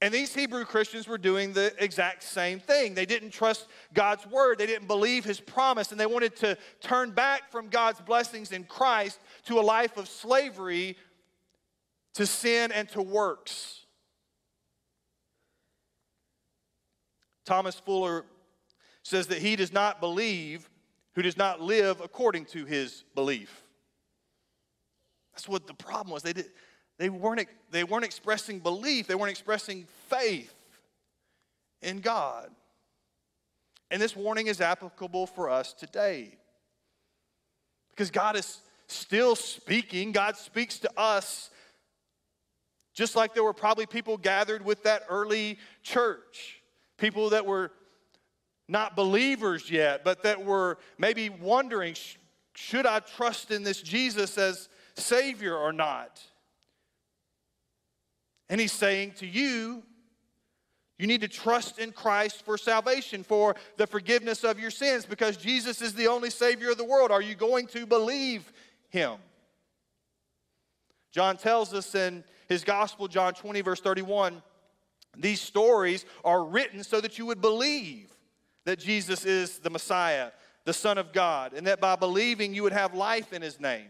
And 0.00 0.14
these 0.14 0.32
Hebrew 0.32 0.64
Christians 0.64 1.08
were 1.08 1.18
doing 1.18 1.52
the 1.52 1.74
exact 1.82 2.22
same 2.22 2.60
thing. 2.60 2.94
They 2.94 3.06
didn't 3.06 3.30
trust 3.30 3.66
God's 3.94 4.26
word, 4.26 4.58
they 4.58 4.66
didn't 4.66 4.86
believe 4.86 5.24
his 5.24 5.40
promise, 5.40 5.90
and 5.90 5.98
they 5.98 6.06
wanted 6.06 6.36
to 6.36 6.56
turn 6.80 7.10
back 7.10 7.50
from 7.50 7.68
God's 7.68 8.00
blessings 8.00 8.52
in 8.52 8.64
Christ 8.64 9.18
to 9.46 9.58
a 9.58 9.62
life 9.62 9.96
of 9.96 10.08
slavery 10.08 10.96
to 12.14 12.26
sin 12.26 12.70
and 12.72 12.88
to 12.90 13.02
works. 13.02 13.84
Thomas 17.44 17.76
Fuller 17.80 18.24
says 19.02 19.28
that 19.28 19.38
he 19.38 19.56
does 19.56 19.72
not 19.72 20.00
believe 20.00 20.68
who 21.14 21.22
does 21.22 21.36
not 21.36 21.60
live 21.60 22.00
according 22.00 22.44
to 22.44 22.64
his 22.64 23.04
belief. 23.14 23.64
That's 25.32 25.48
what 25.48 25.66
the 25.66 25.74
problem 25.74 26.12
was. 26.12 26.22
They, 26.22 26.32
did, 26.32 26.50
they, 26.98 27.08
weren't, 27.08 27.48
they 27.70 27.84
weren't 27.84 28.04
expressing 28.04 28.58
belief, 28.58 29.06
they 29.06 29.14
weren't 29.14 29.30
expressing 29.30 29.86
faith 30.08 30.54
in 31.82 32.00
God. 32.00 32.50
And 33.90 34.02
this 34.02 34.14
warning 34.14 34.48
is 34.48 34.60
applicable 34.60 35.26
for 35.26 35.48
us 35.48 35.72
today. 35.72 36.36
Because 37.90 38.10
God 38.10 38.36
is 38.36 38.60
still 38.86 39.34
speaking, 39.36 40.12
God 40.12 40.36
speaks 40.36 40.78
to 40.80 40.90
us 40.98 41.50
just 42.94 43.14
like 43.14 43.32
there 43.32 43.44
were 43.44 43.52
probably 43.52 43.86
people 43.86 44.16
gathered 44.16 44.64
with 44.64 44.82
that 44.82 45.04
early 45.08 45.56
church, 45.84 46.60
people 46.96 47.30
that 47.30 47.46
were 47.46 47.70
not 48.66 48.96
believers 48.96 49.70
yet, 49.70 50.02
but 50.02 50.24
that 50.24 50.44
were 50.44 50.78
maybe 50.98 51.30
wondering 51.30 51.94
should 52.54 52.86
I 52.86 52.98
trust 52.98 53.52
in 53.52 53.62
this 53.62 53.80
Jesus 53.80 54.36
as 54.36 54.68
Savior 54.96 55.56
or 55.56 55.72
not? 55.72 56.20
And 58.48 58.60
he's 58.60 58.72
saying 58.72 59.12
to 59.18 59.26
you, 59.26 59.82
you 60.98 61.06
need 61.06 61.20
to 61.20 61.28
trust 61.28 61.78
in 61.78 61.92
Christ 61.92 62.44
for 62.44 62.58
salvation, 62.58 63.22
for 63.22 63.54
the 63.76 63.86
forgiveness 63.86 64.42
of 64.42 64.58
your 64.58 64.70
sins, 64.70 65.06
because 65.06 65.36
Jesus 65.36 65.80
is 65.80 65.94
the 65.94 66.08
only 66.08 66.30
Savior 66.30 66.70
of 66.70 66.78
the 66.78 66.84
world. 66.84 67.12
Are 67.12 67.22
you 67.22 67.36
going 67.36 67.68
to 67.68 67.86
believe 67.86 68.52
Him? 68.88 69.18
John 71.12 71.36
tells 71.36 71.72
us 71.72 71.94
in 71.94 72.24
his 72.48 72.64
Gospel, 72.64 73.08
John 73.08 73.34
20, 73.34 73.60
verse 73.60 73.80
31, 73.80 74.42
these 75.16 75.40
stories 75.40 76.04
are 76.24 76.44
written 76.44 76.82
so 76.82 77.00
that 77.00 77.18
you 77.18 77.26
would 77.26 77.40
believe 77.40 78.10
that 78.64 78.78
Jesus 78.78 79.24
is 79.24 79.58
the 79.58 79.70
Messiah, 79.70 80.30
the 80.64 80.72
Son 80.72 80.98
of 80.98 81.12
God, 81.12 81.52
and 81.52 81.66
that 81.66 81.80
by 81.80 81.96
believing 81.96 82.54
you 82.54 82.62
would 82.62 82.72
have 82.72 82.94
life 82.94 83.32
in 83.32 83.42
His 83.42 83.60
name. 83.60 83.88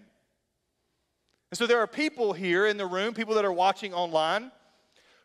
And 1.51 1.59
so 1.59 1.67
there 1.67 1.79
are 1.79 1.87
people 1.87 2.33
here 2.33 2.67
in 2.67 2.77
the 2.77 2.87
room, 2.87 3.15
people 3.15 3.35
that 3.35 3.45
are 3.45 3.53
watching 3.53 3.95
online, 3.95 4.53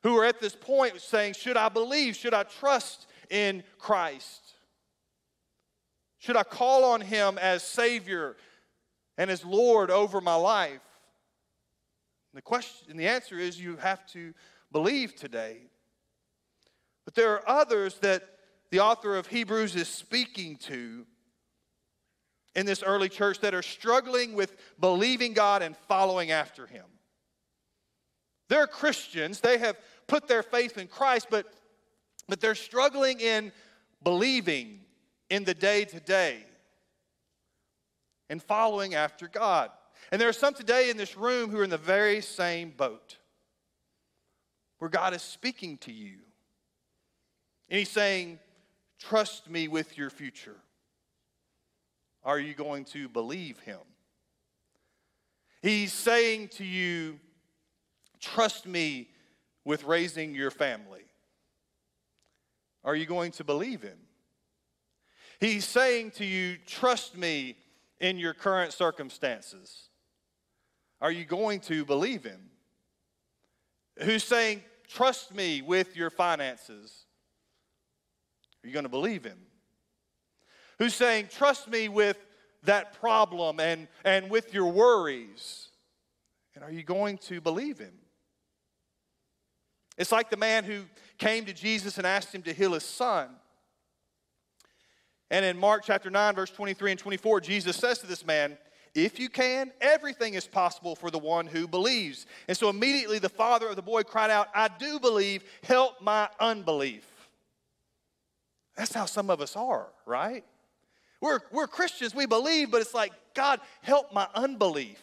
who 0.04 0.18
are 0.18 0.26
at 0.26 0.40
this 0.40 0.56
point 0.56 1.02
saying, 1.02 1.34
Should 1.34 1.58
I 1.58 1.70
believe? 1.70 2.16
Should 2.16 2.34
I 2.34 2.44
trust 2.44 3.08
in 3.30 3.64
Christ? 3.78 4.42
Should 6.20 6.38
I 6.38 6.44
call 6.44 6.86
on 6.86 7.02
Him 7.02 7.38
as 7.38 7.64
Savior 7.64 8.38
and 9.18 9.30
as 9.30 9.44
Lord 9.44 9.92
over 9.92 10.22
my 10.22 10.36
life? 10.36 10.72
And 10.72 12.38
the 12.38 12.42
question, 12.42 12.90
and 12.90 13.00
the 13.00 13.08
answer 13.08 13.38
is 13.38 13.60
you 13.60 13.78
have 13.78 14.06
to 14.08 14.34
believe 14.72 15.16
today. 15.16 15.58
But 17.06 17.16
there 17.16 17.34
are 17.34 17.50
others 17.50 17.96
that 18.00 18.24
the 18.72 18.80
author 18.80 19.16
of 19.16 19.28
Hebrews 19.28 19.76
is 19.76 19.88
speaking 19.90 20.56
to 20.58 21.06
in 22.56 22.66
this 22.66 22.84
early 22.84 23.10
church 23.10 23.40
that 23.40 23.54
are 23.54 23.62
struggling 23.62 24.34
with 24.34 24.56
believing 24.80 25.34
God 25.34 25.62
and 25.62 25.76
following 25.88 26.32
after 26.32 26.68
Him. 26.68 26.86
They're 28.50 28.68
Christians, 28.68 29.40
they 29.40 29.58
have 29.58 29.78
put 30.08 30.28
their 30.28 30.44
faith 30.44 30.78
in 30.78 30.88
Christ, 30.88 31.28
but, 31.30 31.48
but 32.28 32.40
they're 32.40 32.56
struggling 32.56 33.20
in 33.20 33.52
believing 34.04 34.82
in 35.30 35.44
the 35.44 35.54
day 35.54 35.86
to 35.86 36.00
day 36.00 36.46
and 38.30 38.42
following 38.42 38.94
after 38.94 39.28
God. 39.28 39.72
And 40.12 40.22
there 40.22 40.30
are 40.30 40.34
some 40.34 40.54
today 40.54 40.90
in 40.90 40.98
this 40.98 41.18
room 41.18 41.50
who 41.50 41.60
are 41.60 41.64
in 41.64 41.70
the 41.70 41.78
very 41.78 42.22
same 42.22 42.72
boat 42.72 43.18
where 44.78 44.90
God 44.90 45.14
is 45.14 45.22
speaking 45.22 45.78
to 45.80 45.92
you. 45.92 46.18
And 47.70 47.80
He's 47.80 47.90
saying, 47.90 48.40
Trust 49.00 49.50
me 49.50 49.68
with 49.68 49.98
your 49.98 50.10
future. 50.10 50.56
Are 52.26 52.40
you 52.40 52.54
going 52.54 52.86
to 52.86 53.10
believe 53.10 53.60
him? 53.60 53.80
He's 55.62 55.94
saying 55.94 56.50
to 56.50 56.64
you, 56.64 57.20
Trust 58.20 58.66
me 58.66 59.10
with 59.66 59.84
raising 59.84 60.34
your 60.34 60.50
family. 60.50 61.04
Are 62.86 62.96
you 62.96 63.06
going 63.06 63.32
to 63.34 63.44
believe 63.44 63.82
him? 63.82 63.98
He's 65.42 65.66
saying 65.66 66.12
to 66.12 66.26
you, 66.26 66.58
Trust 66.66 67.18
me 67.18 67.58
in 68.00 68.18
your 68.18 68.34
current 68.34 68.72
circumstances. 68.72 69.90
Are 71.02 71.12
you 71.12 71.26
going 71.26 71.60
to 71.62 71.84
believe 71.84 72.24
him? 72.24 72.50
Who's 74.00 74.24
saying, 74.24 74.64
Trust 74.88 75.34
me 75.34 75.62
with 75.62 75.98
your 75.98 76.10
finances. 76.10 77.06
Are 78.64 78.68
you 78.68 78.74
going 78.74 78.84
to 78.84 78.90
believe 78.90 79.24
him? 79.26 79.40
Who's 80.80 80.94
saying, 80.94 81.30
Trust 81.32 81.68
me 81.68 81.90
with 81.90 82.18
that 82.64 82.94
problem 83.00 83.60
and, 83.60 83.88
and 84.04 84.30
with 84.30 84.54
your 84.54 84.72
worries? 84.72 85.70
And 86.56 86.64
are 86.64 86.72
you 86.72 86.84
going 86.84 87.18
to 87.20 87.42
believe 87.42 87.80
him? 87.80 87.94
It's 89.98 90.12
like 90.12 90.30
the 90.30 90.38
man 90.38 90.64
who 90.64 90.84
came 91.18 91.46
to 91.46 91.54
Jesus 91.54 91.98
and 91.98 92.08
asked 92.08 92.34
him 92.34 92.42
to 92.44 92.54
heal 92.54 92.74
his 92.74 92.84
son. 92.84 93.30
And 95.30 95.44
in 95.46 95.58
Mark 95.58 95.84
chapter 95.86 96.10
9, 96.10 96.36
verse 96.36 96.52
23 96.52 96.92
and 96.92 97.00
24, 97.00 97.42
Jesus 97.42 97.76
says 97.76 98.00
to 98.00 98.08
this 98.08 98.26
man, 98.26 98.58
If 98.94 99.20
you 99.20 99.30
can, 99.30 99.72
everything 99.82 100.36
is 100.36 100.48
possible 100.48 100.96
for 100.96 101.10
the 101.10 101.20
one 101.20 101.48
who 101.48 101.68
believes. 101.68 102.26
And 102.48 102.58
so 102.58 102.70
immediately 102.70 103.20
the 103.20 103.30
father 103.30 103.68
of 103.68 103.76
the 103.76 103.82
boy 103.82 104.04
cried 104.04 104.30
out, 104.30 104.50
I 104.54 104.68
do 104.68 105.00
believe, 105.00 105.44
help 105.64 106.02
my 106.02 106.30
unbelief. 106.40 107.06
That's 108.76 108.94
how 108.94 109.06
some 109.06 109.30
of 109.30 109.42
us 109.42 109.56
are, 109.56 109.88
right? 110.06 110.44
We're, 111.24 111.40
we're 111.54 111.68
Christians, 111.68 112.14
we 112.14 112.26
believe, 112.26 112.70
but 112.70 112.82
it's 112.82 112.94
like, 112.94 113.14
God, 113.34 113.62
help 113.82 114.14
my 114.14 114.28
unbelief. 114.36 115.02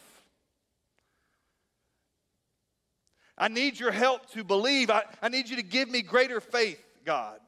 I 3.35 3.47
need 3.47 3.79
your 3.79 3.89
help 3.89 4.29
to 4.33 4.43
believe. 4.43 4.91
I, 4.91 5.01
I 5.19 5.29
need 5.29 5.49
you 5.49 5.55
to 5.55 5.63
give 5.63 5.89
me 5.89 6.03
greater 6.03 6.39
faith, 6.39 6.79
God. 7.05 7.39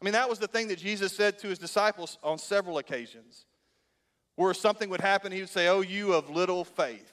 I 0.00 0.04
mean, 0.06 0.14
that 0.14 0.30
was 0.30 0.38
the 0.38 0.48
thing 0.48 0.68
that 0.68 0.78
Jesus 0.78 1.14
said 1.14 1.38
to 1.40 1.48
his 1.48 1.58
disciples 1.58 2.16
on 2.22 2.38
several 2.38 2.78
occasions. 2.78 3.44
Where 4.36 4.54
something 4.54 4.88
would 4.88 5.02
happen, 5.02 5.32
he 5.32 5.40
would 5.40 5.50
say, 5.50 5.68
Oh, 5.68 5.82
you 5.82 6.14
of 6.14 6.30
little 6.30 6.64
faith. 6.64 7.12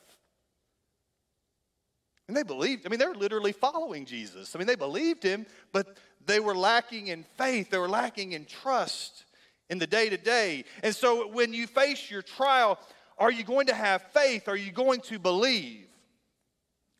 And 2.30 2.38
they 2.38 2.44
believed. 2.44 2.86
I 2.86 2.90
mean, 2.90 3.00
they're 3.00 3.14
literally 3.14 3.52
following 3.52 4.06
Jesus. 4.06 4.56
I 4.56 4.60
mean, 4.60 4.68
they 4.68 4.76
believed 4.76 5.24
him, 5.24 5.46
but 5.74 5.98
they 6.26 6.40
were 6.40 6.56
lacking 6.56 7.08
in 7.08 7.26
faith, 7.38 7.70
they 7.70 7.78
were 7.78 7.90
lacking 7.90 8.32
in 8.32 8.46
trust 8.46 9.26
in 9.72 9.80
the 9.80 9.88
day 9.88 10.10
to 10.10 10.18
day. 10.18 10.66
And 10.84 10.94
so 10.94 11.30
when 11.30 11.54
you 11.54 11.66
face 11.66 12.12
your 12.12 12.22
trial, 12.22 12.78
are 13.18 13.32
you 13.32 13.44
going 13.44 13.68
to 13.68 13.74
have 13.74 14.04
faith? 14.14 14.48
Are 14.50 14.58
you 14.58 14.72
going 14.72 15.00
to 15.02 15.18
believe? 15.18 15.88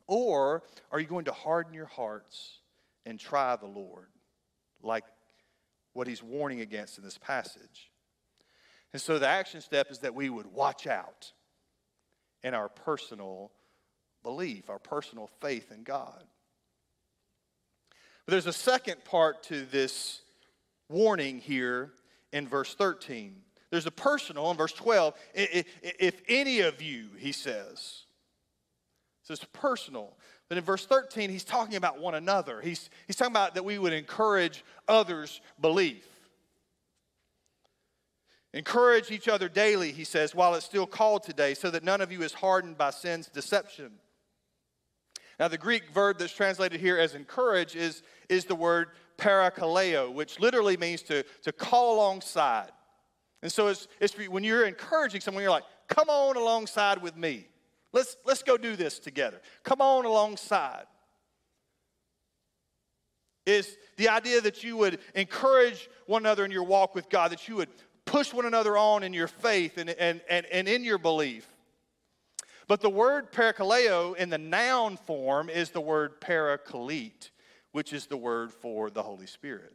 Or 0.08 0.64
are 0.92 1.00
you 1.00 1.06
going 1.06 1.26
to 1.26 1.34
harden 1.34 1.74
your 1.74 1.86
hearts 1.86 2.60
and 3.06 3.20
try 3.20 3.58
the 3.58 3.68
Lord 3.68 4.08
like 4.82 5.04
what 5.94 6.08
he's 6.08 6.24
warning 6.24 6.62
against 6.62 6.98
in 6.98 7.04
this 7.04 7.18
passage? 7.18 7.92
And 8.94 9.02
so 9.02 9.20
the 9.20 9.28
action 9.28 9.60
step 9.60 9.92
is 9.92 10.00
that 10.00 10.16
we 10.16 10.30
would 10.30 10.48
watch 10.48 10.88
out 10.88 11.32
in 12.42 12.54
our 12.54 12.70
personal 12.70 13.52
belief, 14.24 14.70
our 14.70 14.80
personal 14.80 15.30
faith 15.42 15.72
in 15.72 15.84
God. 15.84 16.24
But 18.26 18.32
there's 18.32 18.48
a 18.48 18.54
second 18.54 19.04
part 19.04 19.44
to 19.44 19.66
this 19.66 20.22
warning 20.88 21.40
here 21.40 21.92
in 22.32 22.48
verse 22.48 22.74
13. 22.74 23.36
There's 23.70 23.86
a 23.86 23.92
personal 23.92 24.52
in 24.52 24.58
verse 24.58 24.74
12. 24.74 25.14
If 25.34 26.22
any 26.28 26.60
of 26.62 26.82
you, 26.82 27.10
he 27.18 27.32
says, 27.32 28.04
so 29.24 29.34
it's 29.34 29.46
personal. 29.54 30.18
But 30.50 30.58
in 30.58 30.64
verse 30.64 30.86
13, 30.86 31.30
he's 31.30 31.46
talking 31.46 31.76
about 31.76 32.02
one 32.02 32.16
another. 32.16 32.60
He's, 32.60 32.90
he's 33.08 33.16
talking 33.16 33.32
about 33.32 33.56
that 33.56 33.64
we 33.64 33.80
would 33.80 33.94
encourage 33.94 34.66
others' 34.88 35.40
belief. 35.62 36.06
Encourage 38.54 39.12
each 39.12 39.30
other 39.30 39.48
daily, 39.48 39.94
he 39.94 40.04
says, 40.04 40.36
while 40.36 40.56
it's 40.56 40.66
still 40.66 40.86
called 40.86 41.24
today, 41.24 41.54
so 41.54 41.72
that 41.72 41.86
none 41.86 42.02
of 42.02 42.12
you 42.12 42.22
is 42.22 42.34
hardened 42.34 42.78
by 42.78 42.90
sin's 42.90 43.28
deception. 43.28 43.92
Now, 45.40 45.48
the 45.48 45.58
Greek 45.58 45.90
verb 45.94 46.20
that's 46.20 46.34
translated 46.34 46.82
here 46.82 46.98
as 46.98 47.16
encourage 47.16 47.76
is, 47.76 48.04
is 48.28 48.46
the 48.46 48.56
word 48.56 48.90
parakaleo, 49.22 50.12
which 50.12 50.40
literally 50.40 50.76
means 50.78 51.04
to, 51.04 51.24
to 51.44 51.52
call 51.52 51.96
alongside. 51.96 52.72
And 53.44 53.52
so 53.52 53.68
it's, 53.68 53.88
it's 54.00 54.16
when 54.28 54.44
you're 54.44 54.66
encouraging 54.66 55.22
someone, 55.22 55.44
you're 55.44 55.52
like, 55.52 55.64
come 55.88 56.10
on 56.10 56.36
alongside 56.36 57.02
with 57.02 57.16
me. 57.16 57.48
Let's, 57.94 58.18
let's 58.26 58.44
go 58.44 58.58
do 58.58 58.76
this 58.76 59.00
together. 59.00 59.40
Come 59.64 59.82
on 59.82 60.06
alongside. 60.06 60.86
Is 63.46 63.78
the 63.98 64.10
idea 64.10 64.42
that 64.42 64.64
you 64.64 64.78
would 64.78 65.00
encourage 65.16 65.90
one 66.06 66.22
another 66.22 66.46
in 66.46 66.52
your 66.52 66.64
walk 66.64 66.96
with 66.96 67.10
God, 67.10 67.32
that 67.32 67.48
you 67.48 67.56
would 67.58 67.70
push 68.06 68.34
one 68.34 68.46
another 68.46 68.78
on 68.78 69.04
in 69.04 69.14
your 69.14 69.28
faith 69.28 69.78
and, 69.78 69.90
and, 69.90 70.22
and, 70.30 70.46
and 70.48 70.68
in 70.68 70.84
your 70.84 70.98
belief. 70.98 71.48
But 72.68 72.82
the 72.82 72.90
word 72.90 73.32
parakaleo 73.32 74.16
in 74.16 74.30
the 74.30 74.38
noun 74.38 74.96
form 74.96 75.50
is 75.50 75.72
the 75.72 75.82
word 75.82 76.22
parakalete, 76.22 77.31
which 77.72 77.94
is 77.94 78.06
the 78.08 78.18
word 78.18 78.52
for 78.52 78.90
the 78.90 79.04
Holy 79.04 79.28
Spirit. 79.28 79.74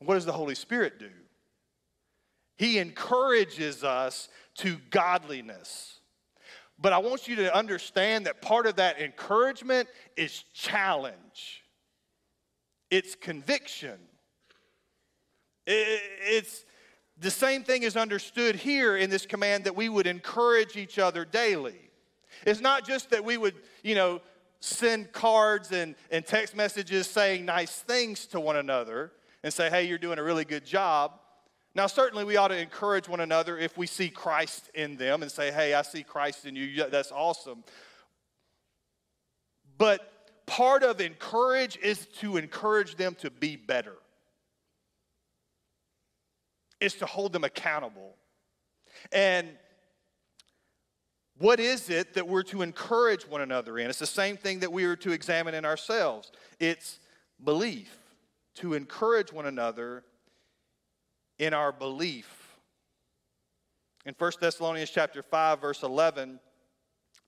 what 0.00 0.14
does 0.14 0.24
the 0.26 0.32
Holy 0.32 0.54
Spirit 0.54 0.98
do? 0.98 1.10
He 2.56 2.78
encourages 2.78 3.84
us 3.84 4.28
to 4.56 4.78
godliness. 4.90 6.00
But 6.78 6.92
I 6.92 6.98
want 6.98 7.28
you 7.28 7.36
to 7.36 7.54
understand 7.54 8.26
that 8.26 8.40
part 8.40 8.66
of 8.66 8.76
that 8.76 9.00
encouragement 9.00 9.88
is 10.16 10.44
challenge, 10.54 11.64
it's 12.90 13.14
conviction. 13.14 13.98
It's 15.66 16.64
the 17.18 17.30
same 17.30 17.62
thing 17.62 17.82
is 17.82 17.96
understood 17.96 18.56
here 18.56 18.96
in 18.96 19.10
this 19.10 19.24
command 19.24 19.64
that 19.64 19.76
we 19.76 19.88
would 19.88 20.06
encourage 20.06 20.76
each 20.76 20.98
other 20.98 21.24
daily. 21.24 21.78
It's 22.46 22.60
not 22.60 22.86
just 22.86 23.10
that 23.10 23.24
we 23.24 23.36
would, 23.36 23.54
you 23.82 23.94
know, 23.94 24.20
send 24.60 25.12
cards 25.12 25.72
and, 25.72 25.94
and 26.10 26.24
text 26.24 26.54
messages 26.54 27.08
saying 27.08 27.44
nice 27.44 27.74
things 27.76 28.26
to 28.26 28.38
one 28.38 28.56
another 28.56 29.12
and 29.42 29.52
say, 29.52 29.70
hey, 29.70 29.84
you're 29.84 29.98
doing 29.98 30.18
a 30.18 30.22
really 30.22 30.44
good 30.44 30.64
job. 30.64 31.12
Now, 31.74 31.86
certainly, 31.86 32.24
we 32.24 32.36
ought 32.36 32.48
to 32.48 32.58
encourage 32.58 33.08
one 33.08 33.20
another 33.20 33.56
if 33.56 33.78
we 33.78 33.86
see 33.86 34.10
Christ 34.10 34.70
in 34.74 34.96
them 34.96 35.22
and 35.22 35.30
say, 35.30 35.50
hey, 35.50 35.72
I 35.72 35.82
see 35.82 36.02
Christ 36.02 36.44
in 36.44 36.56
you. 36.56 36.84
That's 36.90 37.12
awesome. 37.12 37.64
But 39.78 40.46
part 40.46 40.82
of 40.82 41.00
encourage 41.00 41.78
is 41.78 42.06
to 42.18 42.36
encourage 42.36 42.96
them 42.96 43.14
to 43.20 43.30
be 43.30 43.56
better, 43.56 43.94
is 46.80 46.94
to 46.96 47.06
hold 47.06 47.32
them 47.32 47.44
accountable. 47.44 48.16
And 49.12 49.48
what 51.40 51.58
is 51.58 51.88
it 51.88 52.12
that 52.14 52.28
we're 52.28 52.42
to 52.44 52.60
encourage 52.60 53.26
one 53.26 53.40
another 53.40 53.78
in? 53.78 53.88
It's 53.88 53.98
the 53.98 54.06
same 54.06 54.36
thing 54.36 54.60
that 54.60 54.70
we 54.70 54.84
are 54.84 54.96
to 54.96 55.10
examine 55.10 55.54
in 55.54 55.64
ourselves. 55.64 56.30
It's 56.60 57.00
belief, 57.42 57.96
to 58.56 58.74
encourage 58.74 59.32
one 59.32 59.46
another 59.46 60.04
in 61.38 61.54
our 61.54 61.72
belief. 61.72 62.58
In 64.04 64.14
1 64.18 64.32
Thessalonians 64.38 64.90
chapter 64.90 65.22
5 65.22 65.62
verse 65.62 65.82
11, 65.82 66.40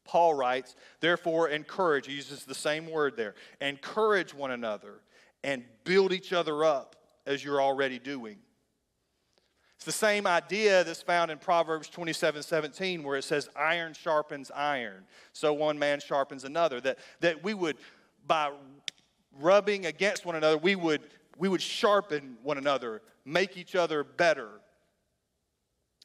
Paul 0.05 0.35
writes, 0.35 0.77
"Therefore 1.01 1.49
encourage," 1.49 2.07
he 2.07 2.13
uses 2.13 2.45
the 2.45 2.55
same 2.55 2.91
word 2.91 3.17
there. 3.17 3.35
"Encourage 3.63 4.35
one 4.35 4.51
another 4.51 5.01
and 5.43 5.65
build 5.85 6.13
each 6.13 6.35
other 6.35 6.65
up 6.65 6.97
as 7.25 7.43
you're 7.43 7.63
already 7.63 7.99
doing." 7.99 8.43
It's 9.83 9.99
the 9.99 10.07
same 10.07 10.29
idea 10.29 10.85
that's 10.85 11.03
found 11.03 11.33
in 11.33 11.39
Proverbs 11.39 11.89
27 11.89 12.45
17, 12.45 13.03
where 13.03 13.17
it 13.17 13.25
says, 13.25 13.49
Iron 13.57 13.95
sharpens 13.95 14.53
iron, 14.55 15.03
so 15.33 15.53
one 15.53 15.77
man 15.77 15.99
sharpens 15.99 16.45
another. 16.45 16.81
That, 16.81 17.01
that 17.19 17.43
we 17.43 17.53
would, 17.53 17.77
by 18.25 18.53
rubbing 19.41 19.87
against 19.87 20.25
one 20.25 20.37
another, 20.37 20.57
we 20.57 20.77
would, 20.77 21.01
we 21.37 21.49
would 21.49 21.61
sharpen 21.61 22.37
one 22.45 22.59
another 22.59 23.03
make 23.25 23.57
each 23.57 23.75
other 23.75 24.05
better. 24.05 24.51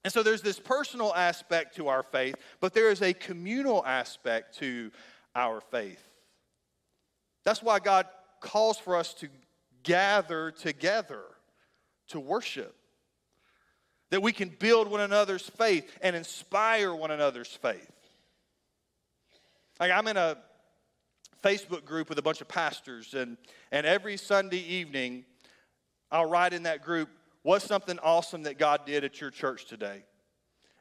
And 0.04 0.12
so 0.12 0.24
there's 0.24 0.42
this 0.42 0.60
personal 0.60 1.14
aspect 1.14 1.76
to 1.76 1.88
our 1.88 2.02
faith, 2.02 2.34
but 2.60 2.74
there 2.74 2.90
is 2.90 3.04
a 3.04 3.14
communal 3.14 3.86
aspect 3.86 4.58
to 4.58 4.90
our 5.36 5.62
faith. 5.62 6.02
That's 7.46 7.62
why 7.62 7.78
God 7.78 8.08
calls 8.42 8.80
for 8.80 8.96
us 8.96 9.14
to 9.16 9.30
gather 9.84 10.50
together 10.50 11.22
to 12.08 12.20
worship. 12.20 12.74
That 14.10 14.22
we 14.22 14.32
can 14.32 14.50
build 14.50 14.88
one 14.88 15.02
another's 15.02 15.50
faith 15.50 15.90
and 16.02 16.16
inspire 16.16 16.94
one 16.94 17.12
another's 17.12 17.50
faith. 17.50 17.92
Like 19.80 19.92
I'm 19.92 20.08
in 20.08 20.18
a 20.18 20.38
Facebook 21.44 21.86
group 21.86 22.10
with 22.10 22.18
a 22.18 22.22
bunch 22.22 22.42
of 22.42 22.48
pastors, 22.48 23.14
and, 23.14 23.38
and 23.72 23.86
every 23.86 24.18
Sunday 24.18 24.60
evening, 24.60 25.26
I'll 26.12 26.26
write 26.26 26.54
in 26.54 26.64
that 26.64 26.84
group, 26.84 27.10
What's 27.48 27.64
something 27.64 27.98
awesome 28.00 28.44
that 28.44 28.58
God 28.58 28.86
did 28.86 29.06
at 29.06 29.22
your 29.22 29.30
church 29.30 29.68
today? 29.68 30.04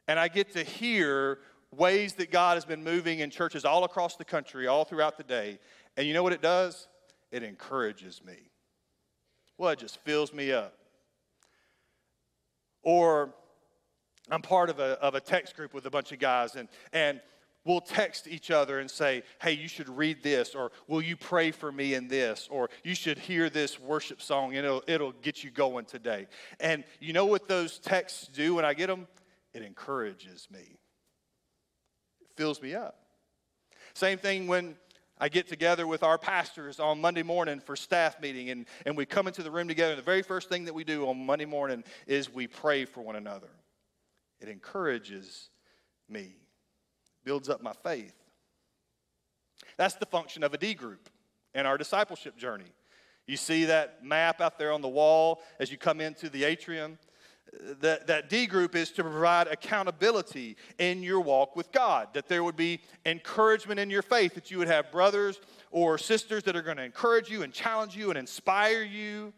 And 0.09 0.19
I 0.19 0.27
get 0.27 0.51
to 0.51 0.65
hear 0.65 1.39
ways 1.71 2.15
that 2.15 2.29
God 2.29 2.55
has 2.55 2.65
been 2.65 2.83
moving 2.83 3.19
in 3.19 3.29
churches 3.29 3.63
all 3.63 3.85
across 3.85 4.17
the 4.17 4.25
country, 4.25 4.67
all 4.67 4.83
throughout 4.83 5.17
the 5.17 5.23
day. 5.23 5.59
And 5.95 6.05
you 6.05 6.13
know 6.13 6.23
what 6.23 6.33
it 6.33 6.41
does? 6.41 6.89
It 7.31 7.41
encourages 7.43 8.21
me. 8.21 8.49
Well, 9.57 9.71
it 9.71 9.79
just 9.79 9.97
fills 9.99 10.33
me 10.33 10.51
up. 10.51 10.76
Or 12.87 13.33
I'm 14.31 14.41
part 14.41 14.69
of 14.69 14.79
a, 14.79 14.97
of 15.01 15.13
a 15.13 15.19
text 15.19 15.57
group 15.57 15.73
with 15.73 15.85
a 15.85 15.89
bunch 15.89 16.13
of 16.13 16.19
guys, 16.19 16.55
and, 16.55 16.69
and 16.93 17.19
we'll 17.65 17.81
text 17.81 18.29
each 18.29 18.49
other 18.49 18.79
and 18.79 18.89
say, 18.89 19.23
hey, 19.41 19.51
you 19.51 19.67
should 19.67 19.89
read 19.89 20.23
this, 20.23 20.55
or 20.55 20.71
will 20.87 21.01
you 21.01 21.17
pray 21.17 21.51
for 21.51 21.69
me 21.69 21.95
in 21.95 22.07
this, 22.07 22.47
or 22.49 22.69
you 22.85 22.95
should 22.95 23.17
hear 23.17 23.49
this 23.49 23.77
worship 23.77 24.21
song 24.21 24.55
and 24.55 24.65
it'll, 24.65 24.83
it'll 24.87 25.11
get 25.11 25.43
you 25.43 25.51
going 25.51 25.83
today. 25.83 26.27
And 26.61 26.85
you 27.01 27.11
know 27.11 27.25
what 27.25 27.49
those 27.49 27.77
texts 27.77 28.29
do 28.29 28.55
when 28.55 28.63
I 28.63 28.73
get 28.73 28.87
them? 28.87 29.05
It 29.53 29.63
encourages 29.63 30.47
me, 30.49 30.79
it 32.21 32.29
fills 32.37 32.61
me 32.61 32.73
up. 32.73 32.99
Same 33.95 34.17
thing 34.17 34.47
when 34.47 34.77
I 35.19 35.29
get 35.29 35.47
together 35.47 35.87
with 35.87 36.03
our 36.03 36.17
pastors 36.17 36.79
on 36.79 37.01
Monday 37.01 37.23
morning 37.23 37.59
for 37.59 37.75
staff 37.75 38.21
meeting, 38.21 38.49
and, 38.49 38.65
and 38.85 38.95
we 38.95 39.05
come 39.05 39.27
into 39.27 39.41
the 39.41 39.49
room 39.49 39.67
together. 39.67 39.93
And 39.93 39.99
The 39.99 40.05
very 40.05 40.21
first 40.21 40.49
thing 40.49 40.65
that 40.65 40.73
we 40.73 40.83
do 40.83 41.07
on 41.07 41.25
Monday 41.25 41.45
morning 41.45 41.83
is 42.05 42.31
we 42.31 42.47
pray 42.47 42.85
for 42.85 43.01
one 43.01 43.15
another. 43.15 43.49
It 44.39 44.47
encourages 44.49 45.49
me, 46.07 46.35
builds 47.23 47.49
up 47.49 47.63
my 47.63 47.73
faith. 47.83 48.13
That's 49.77 49.95
the 49.95 50.05
function 50.05 50.43
of 50.43 50.53
a 50.53 50.57
D 50.57 50.73
group 50.73 51.09
in 51.55 51.65
our 51.65 51.77
discipleship 51.77 52.37
journey. 52.37 52.71
You 53.25 53.37
see 53.37 53.65
that 53.65 54.05
map 54.05 54.39
out 54.39 54.57
there 54.57 54.71
on 54.71 54.81
the 54.81 54.87
wall 54.87 55.41
as 55.59 55.71
you 55.71 55.77
come 55.77 55.99
into 55.99 56.29
the 56.29 56.43
atrium 56.43 56.97
that, 57.81 58.07
that 58.07 58.29
D 58.29 58.45
group 58.45 58.75
is 58.75 58.91
to 58.91 59.03
provide 59.03 59.47
accountability 59.47 60.57
in 60.79 61.03
your 61.03 61.19
walk 61.19 61.55
with 61.55 61.71
God, 61.71 62.09
that 62.13 62.27
there 62.27 62.43
would 62.43 62.55
be 62.55 62.79
encouragement 63.05 63.79
in 63.79 63.89
your 63.89 64.01
faith, 64.01 64.35
that 64.35 64.51
you 64.51 64.57
would 64.57 64.67
have 64.67 64.91
brothers 64.91 65.39
or 65.71 65.97
sisters 65.97 66.43
that 66.43 66.55
are 66.55 66.61
going 66.61 66.77
to 66.77 66.83
encourage 66.83 67.29
you 67.29 67.43
and 67.43 67.53
challenge 67.53 67.95
you 67.95 68.09
and 68.09 68.17
inspire 68.17 68.83
you. 68.83 69.33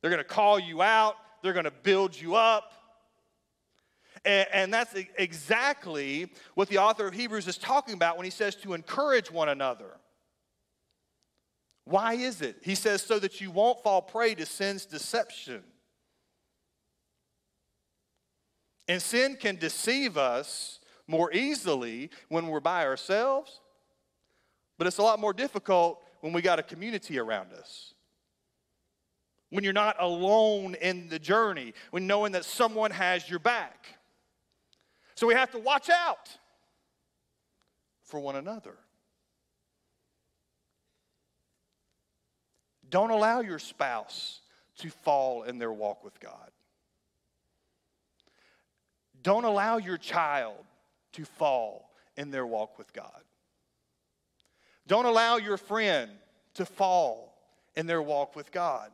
They're 0.00 0.10
going 0.10 0.22
to 0.22 0.28
call 0.28 0.58
you 0.58 0.82
out, 0.82 1.16
they're 1.42 1.52
going 1.52 1.64
to 1.64 1.70
build 1.70 2.18
you 2.20 2.34
up. 2.34 2.72
And, 4.24 4.46
and 4.52 4.74
that's 4.74 4.94
exactly 5.16 6.30
what 6.54 6.68
the 6.68 6.78
author 6.78 7.06
of 7.06 7.14
Hebrews 7.14 7.46
is 7.46 7.56
talking 7.56 7.94
about 7.94 8.16
when 8.16 8.24
he 8.24 8.30
says 8.30 8.54
to 8.56 8.74
encourage 8.74 9.30
one 9.30 9.48
another. 9.48 9.96
Why 11.84 12.14
is 12.14 12.42
it? 12.42 12.56
He 12.62 12.74
says, 12.74 13.02
so 13.02 13.18
that 13.18 13.40
you 13.40 13.50
won't 13.50 13.82
fall 13.82 14.02
prey 14.02 14.34
to 14.34 14.44
sin's 14.44 14.84
deception. 14.84 15.62
And 18.88 19.02
sin 19.02 19.36
can 19.36 19.56
deceive 19.56 20.16
us 20.16 20.80
more 21.06 21.32
easily 21.32 22.10
when 22.28 22.48
we're 22.48 22.60
by 22.60 22.86
ourselves, 22.86 23.60
but 24.78 24.86
it's 24.86 24.98
a 24.98 25.02
lot 25.02 25.20
more 25.20 25.32
difficult 25.32 26.02
when 26.20 26.32
we 26.32 26.42
got 26.42 26.58
a 26.58 26.62
community 26.62 27.18
around 27.18 27.52
us. 27.52 27.94
When 29.50 29.64
you're 29.64 29.72
not 29.72 29.96
alone 29.98 30.74
in 30.74 31.08
the 31.08 31.18
journey, 31.18 31.74
when 31.90 32.06
knowing 32.06 32.32
that 32.32 32.44
someone 32.44 32.90
has 32.90 33.28
your 33.28 33.38
back. 33.38 33.86
So 35.14 35.26
we 35.26 35.34
have 35.34 35.50
to 35.52 35.58
watch 35.58 35.90
out 35.90 36.28
for 38.02 38.20
one 38.20 38.36
another. 38.36 38.76
Don't 42.90 43.10
allow 43.10 43.40
your 43.40 43.58
spouse 43.58 44.40
to 44.78 44.90
fall 44.90 45.42
in 45.42 45.58
their 45.58 45.72
walk 45.72 46.04
with 46.04 46.18
God. 46.20 46.50
Don't 49.22 49.44
allow 49.44 49.78
your 49.78 49.98
child 49.98 50.64
to 51.12 51.24
fall 51.24 51.90
in 52.16 52.30
their 52.30 52.46
walk 52.46 52.78
with 52.78 52.92
God. 52.92 53.22
Don't 54.86 55.04
allow 55.04 55.36
your 55.36 55.56
friend 55.56 56.10
to 56.54 56.64
fall 56.64 57.36
in 57.76 57.86
their 57.86 58.02
walk 58.02 58.34
with 58.34 58.50
God. 58.50 58.90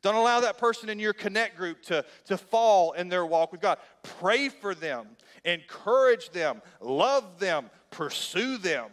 Don't 0.00 0.14
allow 0.14 0.40
that 0.40 0.58
person 0.58 0.88
in 0.88 0.98
your 0.98 1.12
connect 1.12 1.56
group 1.56 1.82
to, 1.82 2.04
to 2.26 2.38
fall 2.38 2.92
in 2.92 3.08
their 3.08 3.26
walk 3.26 3.50
with 3.50 3.60
God. 3.60 3.78
Pray 4.02 4.48
for 4.48 4.74
them, 4.74 5.08
encourage 5.44 6.30
them, 6.30 6.62
love 6.80 7.40
them, 7.40 7.68
pursue 7.90 8.58
them. 8.58 8.90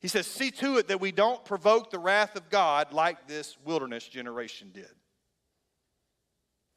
He 0.00 0.08
says, 0.08 0.26
See 0.26 0.50
to 0.52 0.78
it 0.78 0.88
that 0.88 1.00
we 1.00 1.12
don't 1.12 1.44
provoke 1.44 1.90
the 1.90 1.98
wrath 1.98 2.36
of 2.36 2.50
God 2.50 2.92
like 2.92 3.28
this 3.28 3.56
wilderness 3.64 4.06
generation 4.06 4.70
did. 4.74 4.90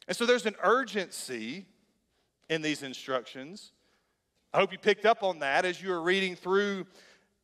And 0.07 0.15
so 0.15 0.25
there's 0.25 0.45
an 0.45 0.55
urgency 0.63 1.65
in 2.49 2.61
these 2.61 2.83
instructions. 2.83 3.71
I 4.53 4.57
hope 4.59 4.71
you 4.71 4.79
picked 4.79 5.05
up 5.05 5.23
on 5.23 5.39
that 5.39 5.65
as 5.65 5.81
you 5.81 5.89
were 5.89 6.01
reading 6.01 6.35
through 6.35 6.87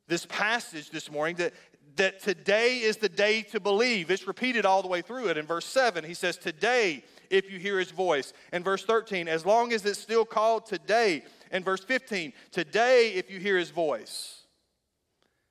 this 0.07 0.25
passage 0.25 0.89
this 0.89 1.11
morning 1.11 1.35
that, 1.37 1.53
that 1.95 2.21
today 2.21 2.79
is 2.79 2.97
the 2.97 3.09
day 3.09 3.43
to 3.43 3.59
believe. 3.59 4.09
It's 4.09 4.27
repeated 4.27 4.65
all 4.65 4.81
the 4.81 4.87
way 4.87 5.01
through 5.01 5.29
it. 5.29 5.37
In 5.37 5.45
verse 5.45 5.65
7, 5.65 6.03
he 6.03 6.13
says, 6.13 6.37
Today, 6.37 7.03
if 7.29 7.51
you 7.51 7.59
hear 7.59 7.79
his 7.79 7.91
voice. 7.91 8.33
In 8.53 8.63
verse 8.63 8.83
13, 8.83 9.27
as 9.27 9.45
long 9.45 9.73
as 9.73 9.85
it's 9.85 9.99
still 9.99 10.25
called 10.25 10.65
today. 10.65 11.23
In 11.51 11.63
verse 11.63 11.83
15, 11.83 12.33
today, 12.51 13.13
if 13.13 13.29
you 13.29 13.39
hear 13.39 13.57
his 13.57 13.69
voice. 13.69 14.41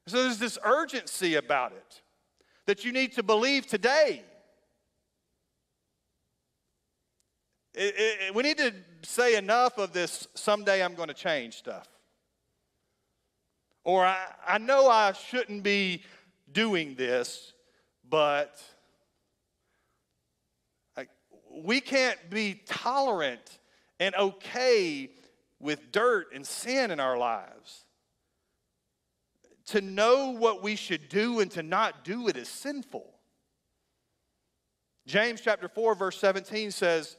So 0.07 0.23
there's 0.23 0.39
this 0.39 0.59
urgency 0.65 1.37
about 1.37 1.73
it 1.73 2.03
that 2.67 2.85
you 2.85 2.93
need 2.93 3.13
to 3.13 3.23
believe 3.23 3.67
today. 3.67 4.23
It, 7.75 7.95
it, 7.97 8.35
we 8.35 8.43
need 8.43 8.59
to 8.59 8.73
say 9.03 9.37
enough 9.37 9.79
of 9.79 9.93
this 9.93 10.29
someday 10.35 10.83
I'm 10.83 10.95
going 10.95 11.09
to 11.09 11.15
change 11.15 11.55
stuff. 11.55 11.89
Or 13.83 14.05
I, 14.05 14.17
I 14.47 14.59
know 14.59 14.89
I 14.89 15.13
shouldn't 15.13 15.63
be 15.63 16.03
doing 16.53 16.95
this, 16.95 17.53
but 18.09 18.63
we 21.63 21.81
can't 21.81 22.19
be 22.31 22.61
tolerant 22.67 23.59
and 24.01 24.15
okay 24.15 25.11
with 25.61 25.93
dirt 25.93 26.29
and 26.35 26.47
sin 26.47 26.91
in 26.91 27.01
our 27.01 27.17
lives. 27.17 27.85
To 29.67 29.81
know 29.81 30.31
what 30.31 30.63
we 30.63 30.77
should 30.77 31.09
do 31.09 31.41
and 31.41 31.51
to 31.53 31.63
not 31.63 32.05
do 32.05 32.29
it 32.29 32.37
is 32.37 32.49
sinful. 32.49 33.07
James 35.07 35.41
chapter 35.41 35.69
4, 35.69 35.95
verse 35.95 36.19
17 36.19 36.71
says, 36.71 37.17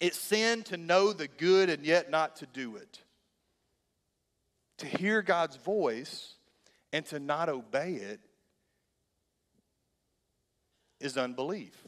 it's 0.00 0.18
sin 0.18 0.62
to 0.64 0.76
know 0.76 1.12
the 1.12 1.28
good 1.28 1.70
and 1.70 1.84
yet 1.84 2.10
not 2.10 2.36
to 2.36 2.46
do 2.46 2.76
it. 2.76 3.00
To 4.78 4.86
hear 4.86 5.22
God's 5.22 5.56
voice 5.56 6.34
and 6.92 7.04
to 7.06 7.18
not 7.18 7.48
obey 7.48 7.94
it 7.94 8.20
is 11.00 11.16
unbelief. 11.16 11.86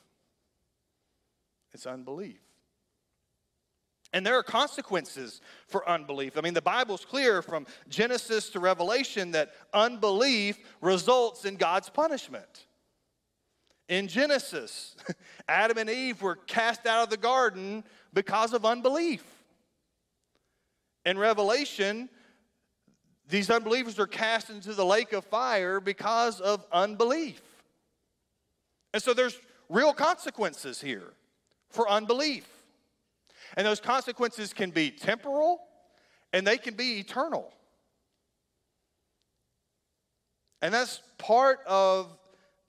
It's 1.73 1.87
unbelief. 1.87 2.40
And 4.12 4.27
there 4.27 4.37
are 4.37 4.42
consequences 4.42 5.40
for 5.68 5.88
unbelief. 5.88 6.37
I 6.37 6.40
mean, 6.40 6.55
the 6.55 6.62
Bible's 6.62 7.05
clear 7.05 7.42
from 7.42 7.66
Genesis 7.88 8.51
to 8.51 8.61
Revelation 8.61 9.31
that 9.33 9.53
unbelief 9.73 10.59
results 10.81 11.44
in 11.44 11.55
God's 11.55 11.88
punishment. 11.88 12.66
In 13.90 14.07
Genesis, 14.07 14.94
Adam 15.48 15.76
and 15.76 15.90
Eve 15.90 16.22
were 16.22 16.37
cast 16.37 16.87
out 16.87 17.03
of 17.03 17.11
the 17.11 17.16
garden 17.16 17.83
because 18.14 18.55
of 18.55 18.64
unbelief. 18.64 19.24
In 21.05 21.18
Revelation, 21.18 22.09
these 23.29 23.50
unbelievers 23.50 23.98
are 23.98 24.07
cast 24.07 24.48
into 24.48 24.74
the 24.74 24.85
lake 24.85 25.12
of 25.12 25.24
fire 25.24 25.81
because 25.81 26.40
of 26.40 26.64
unbelief. 26.72 27.42
And 28.94 29.03
so 29.03 29.12
there's 29.12 29.37
real 29.68 29.92
consequences 29.92 30.81
here 30.81 31.12
for 31.68 31.90
unbelief. 31.90 32.46
And 33.57 33.66
those 33.66 33.81
consequences 33.81 34.53
can 34.53 34.70
be 34.70 34.92
temporal 34.92 35.62
and 36.33 36.46
they 36.46 36.59
can 36.59 36.74
be 36.74 37.00
eternal. 37.00 37.53
And 40.62 40.72
that's 40.72 41.03
part 41.18 41.59
of 41.66 42.16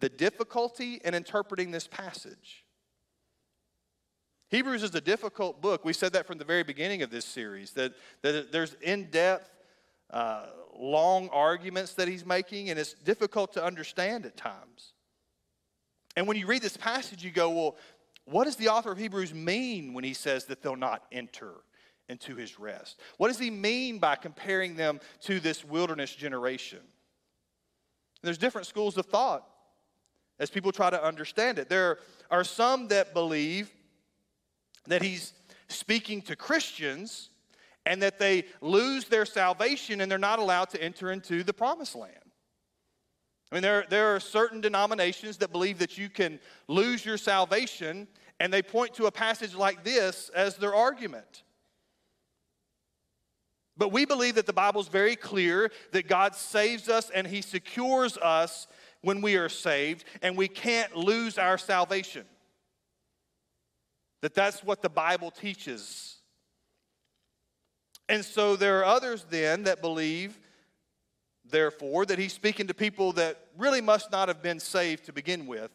the 0.02 0.10
difficulty 0.10 1.00
in 1.06 1.14
interpreting 1.14 1.72
this 1.72 1.88
passage. 1.88 2.66
Hebrews 4.50 4.84
is 4.84 4.94
a 4.96 5.02
difficult 5.02 5.62
book. 5.62 5.86
We 5.86 5.94
said 5.94 6.12
that 6.14 6.28
from 6.28 6.38
the 6.38 6.44
very 6.44 6.64
beginning 6.64 7.04
of 7.04 7.10
this 7.10 7.24
series, 7.24 7.72
that, 7.72 7.94
that 8.22 8.52
there's 8.52 8.74
in 8.82 9.06
depth, 9.06 9.50
uh, 10.10 10.48
long 10.78 11.30
arguments 11.30 11.94
that 11.94 12.10
he's 12.10 12.26
making, 12.26 12.70
and 12.70 12.78
it's 12.78 12.94
difficult 12.94 13.54
to 13.54 13.64
understand 13.64 14.26
at 14.26 14.36
times. 14.36 14.94
And 16.18 16.28
when 16.28 16.36
you 16.36 16.48
read 16.48 16.62
this 16.62 16.76
passage, 16.76 17.24
you 17.24 17.32
go, 17.32 17.50
well, 17.52 17.78
what 18.26 18.44
does 18.44 18.58
the 18.58 18.68
author 18.68 18.92
of 18.92 18.98
Hebrews 18.98 19.34
mean 19.34 19.94
when 19.94 20.04
he 20.04 20.14
says 20.14 20.46
that 20.46 20.62
they'll 20.62 20.76
not 20.76 21.04
enter 21.12 21.54
into 22.10 22.36
his 22.36 22.60
rest? 22.60 23.00
What 23.18 23.30
does 23.30 23.40
he 23.40 23.50
mean 23.50 24.00
by 24.00 24.16
comparing 24.16 24.76
them 24.76 25.00
to 25.22 25.40
this 25.40 25.64
wilderness 25.64 26.14
generation? 26.14 26.80
There's 28.22 28.38
different 28.38 28.68
schools 28.68 28.98
of 28.98 29.06
thought 29.06 29.48
as 30.42 30.50
people 30.50 30.72
try 30.72 30.90
to 30.90 31.02
understand 31.02 31.60
it. 31.60 31.70
There 31.70 32.00
are 32.32 32.44
some 32.44 32.88
that 32.88 33.14
believe 33.14 33.72
that 34.88 35.04
he's 35.04 35.34
speaking 35.70 36.24
to 36.24 36.36
Christians 36.36 37.30
and 37.86 38.02
that 38.02 38.18
they 38.18 38.46
lose 38.60 39.06
their 39.06 39.26
salvation 39.26 40.02
and 40.02 40.12
they're 40.12 40.18
not 40.18 40.40
allowed 40.40 40.72
to 40.72 40.84
enter 40.84 41.12
into 41.12 41.44
the 41.44 41.54
promised 41.54 41.96
land. 41.96 42.16
I 43.52 43.56
mean, 43.56 43.62
there, 43.62 43.86
there 43.88 44.16
are 44.16 44.20
certain 44.20 44.62
denominations 44.62 45.38
that 45.38 45.52
believe 45.52 45.78
that 45.78 45.98
you 45.98 46.10
can 46.10 46.40
lose 46.68 47.06
your 47.06 47.18
salvation, 47.18 48.08
and 48.40 48.52
they 48.52 48.64
point 48.64 48.94
to 48.96 49.06
a 49.06 49.12
passage 49.12 49.54
like 49.54 49.84
this 49.84 50.30
as 50.34 50.56
their 50.56 50.74
argument. 50.74 51.44
But 53.78 53.92
we 53.92 54.06
believe 54.06 54.36
that 54.36 54.46
the 54.46 54.54
Bible 54.54 54.82
is 54.82 54.88
very 54.88 55.16
clear 55.16 55.70
that 55.92 56.08
God 56.08 56.34
saves 56.34 56.88
us 56.88 57.10
and 57.10 57.28
He 57.28 57.42
secures 57.42 58.18
us 58.18 58.68
when 59.02 59.22
we 59.22 59.36
are 59.36 59.50
saved, 59.50 60.06
and 60.22 60.38
we 60.38 60.48
can't 60.48 60.96
lose 60.96 61.38
our 61.38 61.58
salvation. 61.58 62.26
That 64.22 64.36
that's 64.36 64.64
what 64.64 64.82
the 64.82 64.90
Bible 64.90 65.32
teaches. 65.32 66.18
And 68.08 68.24
so 68.24 68.56
there 68.56 68.80
are 68.80 68.86
others 68.86 69.26
then 69.30 69.64
that 69.64 69.82
believe 69.82 70.40
therefore, 71.52 72.06
that 72.06 72.18
he's 72.18 72.34
speaking 72.34 72.68
to 72.68 72.74
people 72.74 73.14
that 73.14 73.38
really 73.58 73.82
must 73.82 74.12
not 74.12 74.28
have 74.28 74.42
been 74.42 74.60
saved 74.60 75.06
to 75.06 75.14
begin 75.14 75.46
with. 75.46 75.72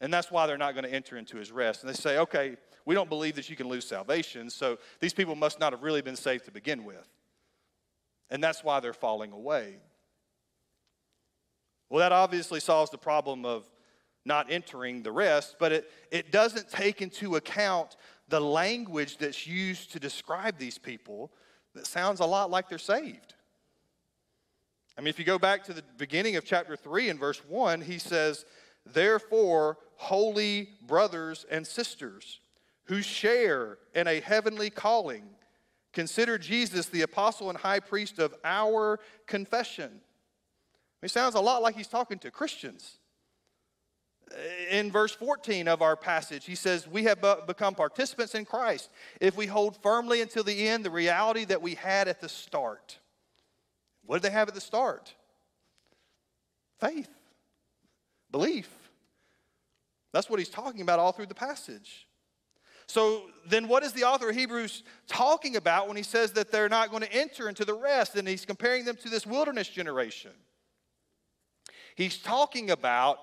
And 0.00 0.12
that's 0.12 0.30
why 0.30 0.46
they're 0.46 0.58
not 0.58 0.74
going 0.74 0.84
to 0.84 0.92
enter 0.92 1.16
into 1.16 1.36
his 1.36 1.50
rest. 1.50 1.82
And 1.82 1.90
they 1.90 1.94
say, 1.94 2.18
okay, 2.18 2.56
we 2.84 2.94
don't 2.94 3.08
believe 3.08 3.34
that 3.36 3.50
you 3.50 3.56
can 3.56 3.68
lose 3.68 3.86
salvation, 3.86 4.48
so 4.48 4.78
these 5.00 5.12
people 5.12 5.34
must 5.34 5.58
not 5.58 5.72
have 5.72 5.82
really 5.82 6.02
been 6.02 6.16
saved 6.16 6.44
to 6.44 6.50
begin 6.52 6.84
with. 6.84 7.08
And 8.30 8.42
that's 8.42 8.62
why 8.62 8.80
they're 8.80 8.92
falling 8.92 9.32
away. 9.32 9.76
Well, 11.88 12.00
that 12.00 12.12
obviously 12.12 12.60
solves 12.60 12.90
the 12.90 12.98
problem 12.98 13.44
of 13.44 13.68
not 14.24 14.50
entering 14.50 15.02
the 15.02 15.12
rest, 15.12 15.56
but 15.58 15.72
it, 15.72 15.90
it 16.10 16.32
doesn't 16.32 16.68
take 16.68 17.00
into 17.00 17.36
account 17.36 17.96
the 18.28 18.40
language 18.40 19.18
that's 19.18 19.46
used 19.46 19.92
to 19.92 20.00
describe 20.00 20.58
these 20.58 20.78
people 20.78 21.30
that 21.74 21.86
sounds 21.86 22.20
a 22.20 22.26
lot 22.26 22.50
like 22.50 22.68
they're 22.68 22.78
saved. 22.78 23.34
I 24.98 25.02
mean, 25.02 25.08
if 25.08 25.18
you 25.18 25.24
go 25.24 25.38
back 25.38 25.62
to 25.64 25.72
the 25.72 25.84
beginning 25.98 26.36
of 26.36 26.44
chapter 26.44 26.74
3 26.74 27.10
and 27.10 27.20
verse 27.20 27.40
1, 27.46 27.82
he 27.82 27.98
says, 27.98 28.44
Therefore, 28.84 29.78
holy 29.96 30.70
brothers 30.86 31.44
and 31.50 31.66
sisters 31.66 32.40
who 32.84 33.02
share 33.02 33.78
in 33.94 34.06
a 34.06 34.20
heavenly 34.20 34.70
calling, 34.70 35.24
consider 35.92 36.38
Jesus 36.38 36.86
the 36.86 37.02
apostle 37.02 37.50
and 37.50 37.58
high 37.58 37.80
priest 37.80 38.18
of 38.18 38.34
our 38.44 38.98
confession. 39.26 40.00
It 41.02 41.10
sounds 41.10 41.34
a 41.34 41.40
lot 41.40 41.62
like 41.62 41.76
he's 41.76 41.88
talking 41.88 42.18
to 42.20 42.30
Christians. 42.30 42.98
In 44.70 44.90
verse 44.90 45.14
14 45.14 45.68
of 45.68 45.82
our 45.82 45.96
passage, 45.96 46.44
he 46.46 46.56
says, 46.56 46.88
We 46.88 47.04
have 47.04 47.24
become 47.46 47.74
participants 47.74 48.34
in 48.34 48.44
Christ 48.44 48.90
if 49.20 49.36
we 49.36 49.46
hold 49.46 49.80
firmly 49.82 50.20
until 50.20 50.42
the 50.42 50.68
end 50.68 50.84
the 50.84 50.90
reality 50.90 51.44
that 51.44 51.62
we 51.62 51.74
had 51.74 52.08
at 52.08 52.20
the 52.20 52.28
start. 52.28 52.98
What 54.04 54.16
did 54.16 54.30
they 54.30 54.32
have 54.34 54.48
at 54.48 54.54
the 54.54 54.60
start? 54.60 55.14
Faith, 56.80 57.10
belief. 58.30 58.68
That's 60.12 60.28
what 60.28 60.38
he's 60.38 60.48
talking 60.48 60.80
about 60.80 60.98
all 60.98 61.12
through 61.12 61.26
the 61.26 61.34
passage. 61.34 62.06
So 62.88 63.24
then, 63.46 63.68
what 63.68 63.82
is 63.82 63.92
the 63.92 64.04
author 64.04 64.30
of 64.30 64.36
Hebrews 64.36 64.84
talking 65.08 65.56
about 65.56 65.88
when 65.88 65.96
he 65.96 66.02
says 66.02 66.32
that 66.32 66.52
they're 66.52 66.68
not 66.68 66.90
going 66.90 67.02
to 67.02 67.12
enter 67.12 67.48
into 67.48 67.64
the 67.64 67.74
rest? 67.74 68.14
And 68.14 68.26
he's 68.26 68.44
comparing 68.44 68.84
them 68.84 68.96
to 69.02 69.08
this 69.08 69.26
wilderness 69.26 69.68
generation. 69.68 70.30
He's 71.96 72.18
talking 72.18 72.70
about 72.70 73.18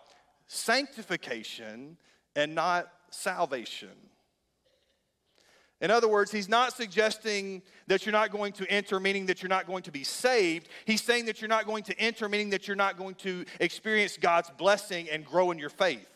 sanctification 0.47 1.97
and 2.35 2.53
not 2.53 2.91
salvation. 3.11 3.89
In 5.79 5.91
other 5.91 6.07
words, 6.07 6.31
he's 6.31 6.49
not 6.49 6.73
suggesting 6.73 7.61
that 7.87 8.05
you're 8.05 8.13
not 8.13 8.31
going 8.31 8.53
to 8.53 8.65
enter, 8.71 8.99
meaning 8.99 9.27
that 9.27 9.43
you're 9.43 9.49
not 9.49 9.67
going 9.67 9.83
to 9.83 9.91
be 9.91 10.03
saved. 10.03 10.69
He's 10.85 11.03
saying 11.03 11.25
that 11.25 11.39
you're 11.39 11.49
not 11.49 11.65
going 11.65 11.83
to 11.83 11.99
enter, 11.99 12.27
meaning 12.27 12.49
that 12.51 12.67
you're 12.67 12.75
not 12.75 12.97
going 12.97 13.15
to 13.15 13.45
experience 13.59 14.17
God's 14.17 14.49
blessing 14.51 15.09
and 15.09 15.25
grow 15.25 15.51
in 15.51 15.59
your 15.59 15.69
faith. 15.69 16.07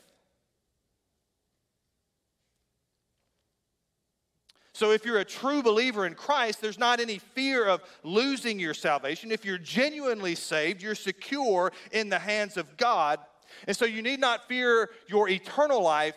So, 4.77 4.91
if 4.91 5.05
you're 5.05 5.17
a 5.17 5.25
true 5.25 5.63
believer 5.63 6.05
in 6.05 6.13
Christ, 6.13 6.61
there's 6.61 6.77
not 6.77 6.99
any 6.99 7.17
fear 7.17 7.65
of 7.65 7.81
losing 8.03 8.59
your 8.59 8.75
salvation. 8.75 9.31
If 9.31 9.43
you're 9.43 9.57
genuinely 9.57 10.35
saved, 10.35 10.83
you're 10.83 10.93
secure 10.93 11.71
in 11.91 12.09
the 12.09 12.19
hands 12.19 12.57
of 12.57 12.77
God. 12.77 13.17
And 13.65 13.75
so, 13.75 13.85
you 13.85 14.03
need 14.03 14.19
not 14.19 14.47
fear 14.47 14.91
your 15.07 15.29
eternal 15.29 15.81
life, 15.81 16.13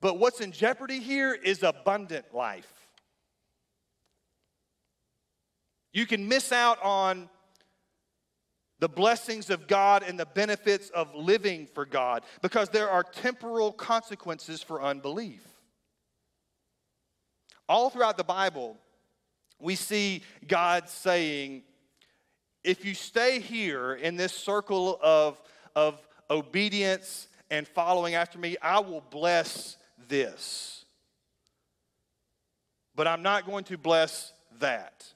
but 0.00 0.16
what's 0.16 0.40
in 0.40 0.52
jeopardy 0.52 1.00
here 1.00 1.34
is 1.34 1.64
abundant 1.64 2.32
life. 2.32 2.72
You 5.92 6.06
can 6.06 6.28
miss 6.28 6.52
out 6.52 6.80
on 6.80 7.28
the 8.78 8.88
blessings 8.88 9.50
of 9.50 9.66
God 9.66 10.04
and 10.04 10.16
the 10.16 10.26
benefits 10.26 10.88
of 10.90 11.12
living 11.16 11.66
for 11.74 11.84
God 11.84 12.22
because 12.42 12.68
there 12.68 12.90
are 12.90 13.02
temporal 13.02 13.72
consequences 13.72 14.62
for 14.62 14.80
unbelief. 14.80 15.47
All 17.68 17.90
throughout 17.90 18.16
the 18.16 18.24
Bible, 18.24 18.76
we 19.60 19.74
see 19.74 20.22
God 20.46 20.88
saying, 20.88 21.62
if 22.64 22.84
you 22.84 22.94
stay 22.94 23.40
here 23.40 23.94
in 23.94 24.16
this 24.16 24.32
circle 24.32 24.98
of, 25.02 25.40
of 25.74 25.98
obedience 26.30 27.28
and 27.50 27.66
following 27.66 28.14
after 28.14 28.38
me, 28.38 28.56
I 28.62 28.80
will 28.80 29.02
bless 29.10 29.76
this. 30.08 30.84
But 32.94 33.06
I'm 33.06 33.22
not 33.22 33.46
going 33.46 33.64
to 33.64 33.78
bless 33.78 34.32
that. 34.60 35.06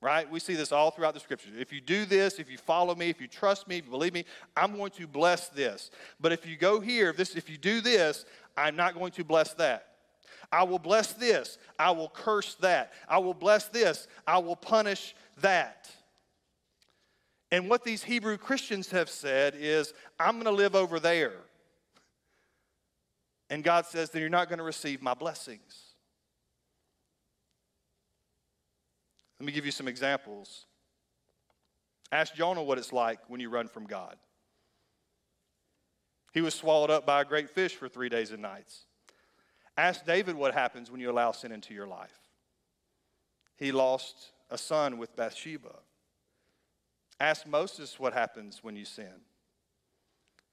Right? 0.00 0.30
We 0.30 0.38
see 0.38 0.54
this 0.54 0.70
all 0.70 0.92
throughout 0.92 1.14
the 1.14 1.20
scriptures. 1.20 1.54
If 1.58 1.72
you 1.72 1.80
do 1.80 2.04
this, 2.04 2.38
if 2.38 2.48
you 2.48 2.56
follow 2.56 2.94
me, 2.94 3.08
if 3.08 3.20
you 3.20 3.26
trust 3.26 3.66
me, 3.66 3.78
if 3.78 3.86
you 3.86 3.90
believe 3.90 4.14
me, 4.14 4.24
I'm 4.56 4.76
going 4.76 4.92
to 4.92 5.08
bless 5.08 5.48
this. 5.48 5.90
But 6.20 6.30
if 6.30 6.46
you 6.46 6.56
go 6.56 6.78
here, 6.78 7.10
if, 7.10 7.16
this, 7.16 7.34
if 7.34 7.50
you 7.50 7.56
do 7.56 7.80
this, 7.80 8.24
I'm 8.56 8.76
not 8.76 8.94
going 8.94 9.10
to 9.12 9.24
bless 9.24 9.54
that. 9.54 9.87
I 10.50 10.62
will 10.64 10.78
bless 10.78 11.12
this. 11.12 11.58
I 11.78 11.90
will 11.90 12.08
curse 12.08 12.54
that. 12.56 12.92
I 13.08 13.18
will 13.18 13.34
bless 13.34 13.68
this. 13.68 14.08
I 14.26 14.38
will 14.38 14.56
punish 14.56 15.14
that. 15.40 15.90
And 17.50 17.70
what 17.70 17.84
these 17.84 18.02
Hebrew 18.02 18.36
Christians 18.36 18.90
have 18.90 19.08
said 19.08 19.54
is, 19.56 19.94
I'm 20.18 20.34
going 20.34 20.44
to 20.44 20.50
live 20.50 20.74
over 20.74 21.00
there. 21.00 21.32
And 23.50 23.64
God 23.64 23.86
says, 23.86 24.10
then 24.10 24.20
you're 24.20 24.30
not 24.30 24.48
going 24.48 24.58
to 24.58 24.64
receive 24.64 25.00
my 25.00 25.14
blessings. 25.14 25.94
Let 29.40 29.46
me 29.46 29.52
give 29.52 29.64
you 29.64 29.72
some 29.72 29.88
examples. 29.88 30.66
Ask 32.10 32.34
Jonah 32.34 32.62
what 32.62 32.76
it's 32.76 32.92
like 32.92 33.20
when 33.28 33.40
you 33.40 33.48
run 33.48 33.68
from 33.68 33.86
God. 33.86 34.16
He 36.34 36.40
was 36.40 36.54
swallowed 36.54 36.90
up 36.90 37.06
by 37.06 37.22
a 37.22 37.24
great 37.24 37.48
fish 37.48 37.74
for 37.74 37.88
three 37.88 38.08
days 38.08 38.30
and 38.32 38.42
nights. 38.42 38.84
Ask 39.78 40.04
David 40.04 40.34
what 40.34 40.54
happens 40.54 40.90
when 40.90 41.00
you 41.00 41.08
allow 41.08 41.30
sin 41.30 41.52
into 41.52 41.72
your 41.72 41.86
life. 41.86 42.18
He 43.56 43.70
lost 43.70 44.32
a 44.50 44.58
son 44.58 44.98
with 44.98 45.14
Bathsheba. 45.14 45.76
Ask 47.20 47.46
Moses 47.46 47.96
what 47.96 48.12
happens 48.12 48.58
when 48.60 48.74
you 48.74 48.84
sin. 48.84 49.22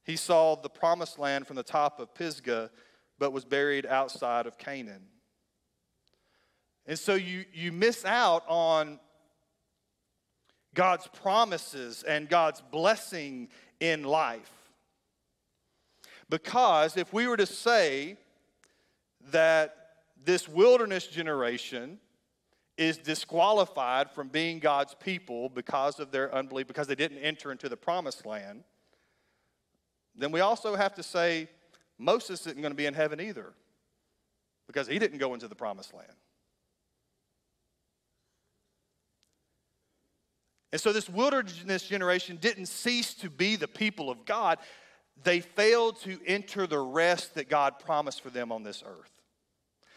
He 0.04 0.16
saw 0.16 0.56
the 0.56 0.70
promised 0.70 1.18
land 1.18 1.48
from 1.48 1.56
the 1.56 1.64
top 1.64 2.00
of 2.00 2.14
Pisgah, 2.14 2.70
but 3.18 3.34
was 3.34 3.46
buried 3.46 3.88
outside 3.88 4.46
of 4.46 4.60
Canaan. 4.60 5.08
And 6.86 7.00
so 7.00 7.16
you, 7.16 7.46
you 7.52 7.72
miss 7.72 8.06
out 8.06 8.44
on 8.48 9.00
God's 10.76 11.08
promises 11.08 12.04
and 12.04 12.30
God's 12.30 12.62
blessing 12.62 13.50
in 13.80 14.04
life. 14.04 14.52
Because 16.30 16.96
if 16.96 17.12
we 17.12 17.26
were 17.26 17.38
to 17.38 17.48
say 17.48 18.18
that 19.32 19.76
this 20.24 20.48
wilderness 20.48 21.08
generation 21.08 22.00
is 22.78 22.98
disqualified 22.98 24.12
from 24.12 24.28
being 24.28 24.60
God's 24.60 24.96
people 24.96 25.50
because 25.50 26.00
of 26.00 26.12
their 26.12 26.34
unbelief, 26.34 26.68
because 26.68 26.88
they 26.88 26.96
didn't 26.96 27.20
enter 27.20 27.52
into 27.52 27.70
the 27.70 27.78
promised 27.78 28.26
land, 28.26 28.64
then 30.16 30.32
we 30.32 30.42
also 30.42 30.76
have 30.76 30.94
to 30.96 31.04
say 31.04 31.48
Moses 31.98 32.42
isn't 32.42 32.62
going 32.62 32.72
to 32.72 32.78
be 32.78 32.86
in 32.86 32.94
heaven 32.94 33.22
either 33.22 33.54
because 34.68 34.88
he 34.88 35.00
didn't 35.00 35.20
go 35.20 35.34
into 35.34 35.48
the 35.48 35.56
promised 35.56 35.94
land. 35.94 36.12
And 40.72 40.82
so 40.82 40.92
this 40.92 41.10
wilderness 41.10 41.84
generation 41.84 42.38
didn't 42.42 42.66
cease 42.66 43.14
to 43.16 43.30
be 43.30 43.56
the 43.56 43.68
people 43.68 44.10
of 44.10 44.26
God. 44.26 44.58
They 45.24 45.40
failed 45.40 46.02
to 46.02 46.20
enter 46.26 46.68
the 46.68 46.80
rest 46.80 47.36
that 47.36 47.48
God 47.48 47.80
promised 47.80 48.22
for 48.22 48.30
them 48.30 48.52
on 48.52 48.64
this 48.64 48.84
earth. 48.86 49.15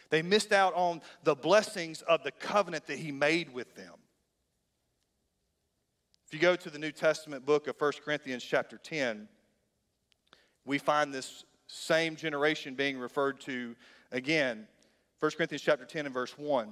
They 0.09 0.21
missed 0.21 0.51
out 0.51 0.73
on 0.73 1.01
the 1.23 1.35
blessings 1.35 2.01
of 2.01 2.23
the 2.23 2.31
covenant 2.31 2.87
that 2.87 2.97
He 2.97 3.11
made 3.11 3.53
with 3.53 3.75
them. 3.75 3.93
If 6.27 6.33
you 6.33 6.39
go 6.39 6.55
to 6.55 6.69
the 6.69 6.79
New 6.79 6.91
Testament 6.91 7.45
book 7.45 7.67
of 7.67 7.75
1 7.79 7.91
Corinthians, 8.03 8.43
chapter 8.43 8.77
10, 8.77 9.27
we 10.65 10.77
find 10.77 11.13
this 11.13 11.43
same 11.67 12.15
generation 12.15 12.75
being 12.75 12.97
referred 12.97 13.39
to 13.41 13.75
again. 14.11 14.67
1 15.19 15.31
Corinthians 15.37 15.61
chapter 15.61 15.85
10 15.85 16.05
and 16.05 16.13
verse 16.13 16.37
1. 16.37 16.69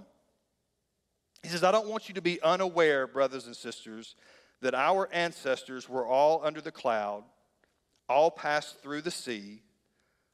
He 1.43 1.49
says, 1.49 1.63
I 1.63 1.71
don't 1.71 1.87
want 1.87 2.07
you 2.07 2.15
to 2.15 2.21
be 2.21 2.41
unaware, 2.41 3.07
brothers 3.07 3.45
and 3.45 3.55
sisters, 3.55 4.15
that 4.61 4.73
our 4.73 5.09
ancestors 5.11 5.87
were 5.87 6.05
all 6.05 6.41
under 6.43 6.61
the 6.61 6.71
cloud, 6.71 7.23
all 8.09 8.31
passed 8.31 8.81
through 8.81 9.01
the 9.01 9.11
sea, 9.11 9.61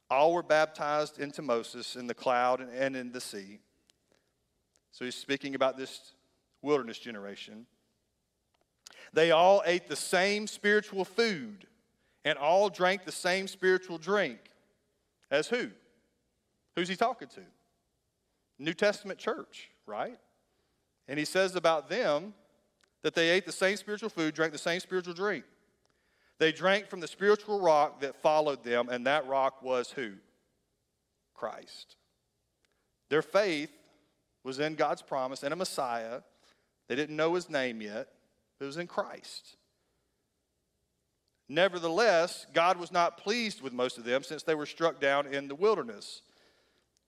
all 0.09 0.33
were 0.33 0.43
baptized 0.43 1.19
into 1.19 1.41
Moses 1.41 1.95
in 1.95 2.07
the 2.07 2.13
cloud 2.13 2.61
and 2.61 2.95
in 2.95 3.11
the 3.11 3.21
sea. 3.21 3.59
So 4.91 5.05
he's 5.05 5.15
speaking 5.15 5.55
about 5.55 5.77
this 5.77 6.13
wilderness 6.61 6.99
generation. 6.99 7.65
They 9.11 9.31
all 9.31 9.61
ate 9.65 9.87
the 9.87 9.95
same 9.95 10.47
spiritual 10.47 11.05
food 11.05 11.67
and 12.25 12.37
all 12.37 12.69
drank 12.69 13.05
the 13.05 13.11
same 13.11 13.47
spiritual 13.47 13.97
drink. 13.97 14.39
As 15.29 15.47
who? 15.47 15.69
Who's 16.75 16.89
he 16.89 16.95
talking 16.95 17.27
to? 17.29 17.41
New 18.59 18.73
Testament 18.73 19.19
church, 19.19 19.69
right? 19.85 20.17
And 21.07 21.19
he 21.19 21.25
says 21.25 21.55
about 21.55 21.89
them 21.89 22.33
that 23.01 23.13
they 23.13 23.29
ate 23.29 23.45
the 23.45 23.51
same 23.51 23.77
spiritual 23.77 24.09
food, 24.09 24.33
drank 24.33 24.53
the 24.53 24.59
same 24.59 24.79
spiritual 24.79 25.13
drink. 25.13 25.43
They 26.39 26.51
drank 26.51 26.87
from 26.87 26.99
the 26.99 27.07
spiritual 27.07 27.59
rock 27.59 28.01
that 28.01 28.21
followed 28.21 28.63
them, 28.63 28.89
and 28.89 29.05
that 29.07 29.27
rock 29.27 29.61
was 29.61 29.91
who? 29.91 30.13
Christ. 31.33 31.95
Their 33.09 33.21
faith 33.21 33.71
was 34.43 34.59
in 34.59 34.75
God's 34.75 35.01
promise 35.01 35.43
and 35.43 35.53
a 35.53 35.57
Messiah. 35.57 36.21
They 36.87 36.95
didn't 36.95 37.15
know 37.15 37.35
his 37.35 37.49
name 37.49 37.81
yet, 37.81 38.07
it 38.59 38.65
was 38.65 38.77
in 38.77 38.87
Christ. 38.87 39.57
Nevertheless, 41.49 42.47
God 42.53 42.77
was 42.77 42.91
not 42.91 43.17
pleased 43.17 43.61
with 43.61 43.73
most 43.73 43.97
of 43.97 44.05
them 44.05 44.23
since 44.23 44.43
they 44.43 44.55
were 44.55 44.65
struck 44.65 44.99
down 44.99 45.27
in 45.27 45.47
the 45.47 45.55
wilderness. 45.55 46.21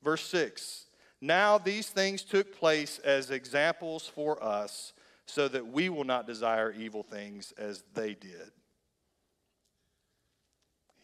Verse 0.04 0.24
6 0.28 0.86
Now 1.22 1.58
these 1.58 1.90
things 1.90 2.22
took 2.22 2.56
place 2.56 3.00
as 3.00 3.32
examples 3.32 4.08
for 4.08 4.42
us, 4.44 4.94
so 5.26 5.48
that 5.48 5.68
we 5.68 5.90
will 5.90 6.04
not 6.04 6.28
desire 6.28 6.72
evil 6.72 7.02
things 7.02 7.54
as 7.58 7.84
they 7.94 8.14
did. 8.14 8.52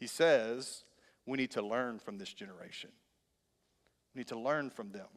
He 0.02 0.08
says 0.08 0.84
we 1.28 1.38
need 1.38 1.52
to 1.52 1.62
learn 1.62 2.00
from 2.00 2.18
this 2.18 2.34
generation, 2.34 2.90
we 4.14 4.20
need 4.20 4.28
to 4.30 4.40
learn 4.40 4.72
from 4.72 4.92
them. 4.92 5.08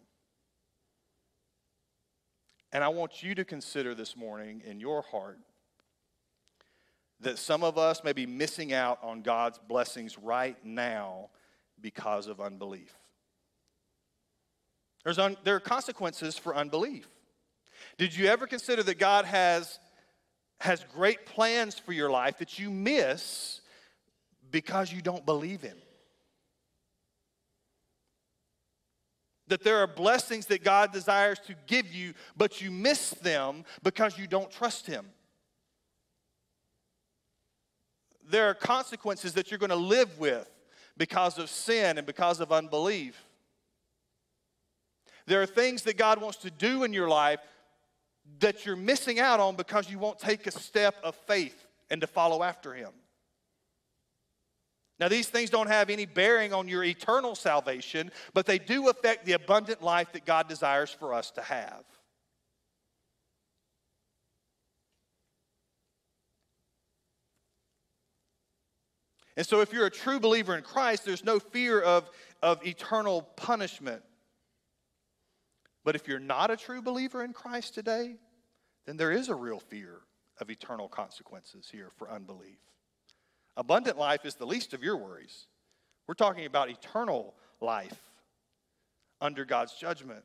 And 2.70 2.84
I 2.84 2.88
want 2.88 3.22
you 3.22 3.34
to 3.36 3.44
consider 3.44 3.94
this 3.94 4.14
morning 4.14 4.62
in 4.66 4.80
your 4.80 5.00
heart 5.00 5.38
that 7.20 7.38
some 7.38 7.64
of 7.64 7.78
us 7.78 8.04
may 8.04 8.12
be 8.12 8.26
missing 8.26 8.74
out 8.74 8.98
on 9.02 9.22
God's 9.22 9.58
blessings 9.58 10.18
right 10.18 10.62
now 10.62 11.30
because 11.80 12.26
of 12.26 12.38
unbelief. 12.40 12.92
Un, 15.06 15.36
there 15.44 15.56
are 15.56 15.60
consequences 15.60 16.36
for 16.36 16.54
unbelief. 16.54 17.08
Did 17.96 18.14
you 18.14 18.26
ever 18.26 18.46
consider 18.46 18.82
that 18.82 18.98
God 18.98 19.24
has, 19.24 19.78
has 20.60 20.84
great 20.92 21.24
plans 21.24 21.78
for 21.78 21.92
your 21.92 22.10
life 22.10 22.38
that 22.38 22.58
you 22.58 22.70
miss 22.70 23.62
because 24.54 24.92
you 24.92 25.02
don't 25.02 25.26
believe 25.26 25.62
Him? 25.62 25.76
That 29.48 29.64
there 29.64 29.78
are 29.78 29.88
blessings 29.88 30.46
that 30.46 30.62
God 30.62 30.92
desires 30.92 31.40
to 31.48 31.56
give 31.66 31.92
you, 31.92 32.14
but 32.36 32.62
you 32.62 32.70
miss 32.70 33.10
them 33.10 33.64
because 33.82 34.16
you 34.16 34.28
don't 34.28 34.48
trust 34.52 34.86
Him. 34.86 35.06
There 38.30 38.48
are 38.48 38.54
consequences 38.54 39.32
that 39.32 39.50
you're 39.50 39.58
going 39.58 39.70
to 39.70 39.76
live 39.76 40.20
with 40.20 40.48
because 40.96 41.36
of 41.36 41.50
sin 41.50 41.98
and 41.98 42.06
because 42.06 42.38
of 42.38 42.52
unbelief. 42.52 43.26
There 45.26 45.42
are 45.42 45.46
things 45.46 45.82
that 45.82 45.98
God 45.98 46.22
wants 46.22 46.38
to 46.38 46.50
do 46.52 46.84
in 46.84 46.92
your 46.92 47.08
life 47.08 47.40
that 48.38 48.64
you're 48.64 48.76
missing 48.76 49.18
out 49.18 49.40
on 49.40 49.56
because 49.56 49.90
you 49.90 49.98
won't 49.98 50.20
take 50.20 50.46
a 50.46 50.52
step 50.52 50.94
of 51.02 51.16
faith 51.26 51.66
and 51.90 52.00
to 52.02 52.06
follow 52.06 52.44
after 52.44 52.72
Him. 52.72 52.92
Now, 55.04 55.08
these 55.08 55.28
things 55.28 55.50
don't 55.50 55.66
have 55.66 55.90
any 55.90 56.06
bearing 56.06 56.54
on 56.54 56.66
your 56.66 56.82
eternal 56.82 57.34
salvation, 57.34 58.10
but 58.32 58.46
they 58.46 58.58
do 58.58 58.88
affect 58.88 59.26
the 59.26 59.32
abundant 59.32 59.82
life 59.82 60.10
that 60.12 60.24
God 60.24 60.48
desires 60.48 60.90
for 60.90 61.12
us 61.12 61.30
to 61.32 61.42
have. 61.42 61.84
And 69.36 69.46
so, 69.46 69.60
if 69.60 69.74
you're 69.74 69.84
a 69.84 69.90
true 69.90 70.18
believer 70.18 70.56
in 70.56 70.62
Christ, 70.62 71.04
there's 71.04 71.22
no 71.22 71.38
fear 71.38 71.82
of, 71.82 72.08
of 72.42 72.66
eternal 72.66 73.28
punishment. 73.36 74.02
But 75.84 75.96
if 75.96 76.08
you're 76.08 76.18
not 76.18 76.50
a 76.50 76.56
true 76.56 76.80
believer 76.80 77.22
in 77.22 77.34
Christ 77.34 77.74
today, 77.74 78.16
then 78.86 78.96
there 78.96 79.12
is 79.12 79.28
a 79.28 79.34
real 79.34 79.60
fear 79.60 79.98
of 80.40 80.48
eternal 80.48 80.88
consequences 80.88 81.68
here 81.70 81.90
for 81.98 82.10
unbelief. 82.10 82.56
Abundant 83.56 83.98
life 83.98 84.24
is 84.24 84.34
the 84.34 84.46
least 84.46 84.74
of 84.74 84.82
your 84.82 84.96
worries. 84.96 85.46
We're 86.06 86.14
talking 86.14 86.46
about 86.46 86.70
eternal 86.70 87.34
life 87.60 87.98
under 89.20 89.44
God's 89.44 89.74
judgment. 89.74 90.24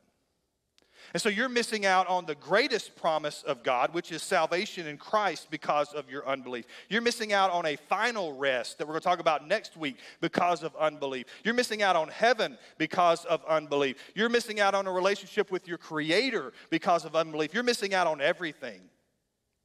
And 1.14 1.22
so 1.22 1.30
you're 1.30 1.50
missing 1.50 1.86
out 1.86 2.08
on 2.08 2.26
the 2.26 2.36
greatest 2.36 2.96
promise 2.96 3.44
of 3.44 3.64
God, 3.64 3.94
which 3.94 4.12
is 4.12 4.22
salvation 4.22 4.86
in 4.86 4.98
Christ 4.98 5.50
because 5.50 5.94
of 5.94 6.10
your 6.10 6.28
unbelief. 6.28 6.66
You're 6.90 7.02
missing 7.02 7.34
out 7.34 7.52
on 7.52 7.66
a 7.66 7.78
final 7.78 8.34
rest 8.34 8.78
that 8.78 8.86
we're 8.86 8.94
going 8.94 9.02
to 9.02 9.08
talk 9.08 9.20
about 9.20 9.48
next 9.48 9.78
week 9.78 9.98
because 10.22 10.62
of 10.62 10.76
unbelief. 10.76 11.26
You're 11.44 11.54
missing 11.54 11.82
out 11.82 11.96
on 11.96 12.10
heaven 12.10 12.58
because 12.78 13.26
of 13.26 13.44
unbelief. 13.46 13.96
You're 14.14 14.30
missing 14.30 14.60
out 14.60 14.76
on 14.76 14.88
a 14.88 14.92
relationship 14.92 15.52
with 15.52 15.68
your 15.68 15.78
Creator 15.78 16.52
because 16.70 17.06
of 17.06 17.16
unbelief. 17.16 17.54
You're 17.54 17.64
missing 17.64 17.94
out 17.94 18.06
on 18.06 18.22
everything 18.22 18.82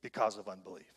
because 0.03 0.38
of 0.38 0.48
unbelief. 0.48 0.93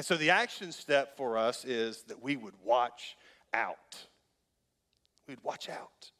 And 0.00 0.06
so 0.06 0.16
the 0.16 0.30
action 0.30 0.72
step 0.72 1.14
for 1.14 1.36
us 1.36 1.62
is 1.66 2.04
that 2.04 2.22
we 2.22 2.34
would 2.34 2.54
watch 2.64 3.18
out. 3.52 3.98
We'd 5.28 5.42
watch 5.42 5.68
out. 5.68 6.10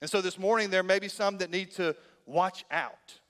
And 0.00 0.08
so 0.08 0.22
this 0.22 0.38
morning, 0.38 0.70
there 0.70 0.82
may 0.82 0.98
be 0.98 1.08
some 1.08 1.36
that 1.36 1.50
need 1.50 1.72
to 1.72 1.96
watch 2.24 2.64
out, 2.70 3.20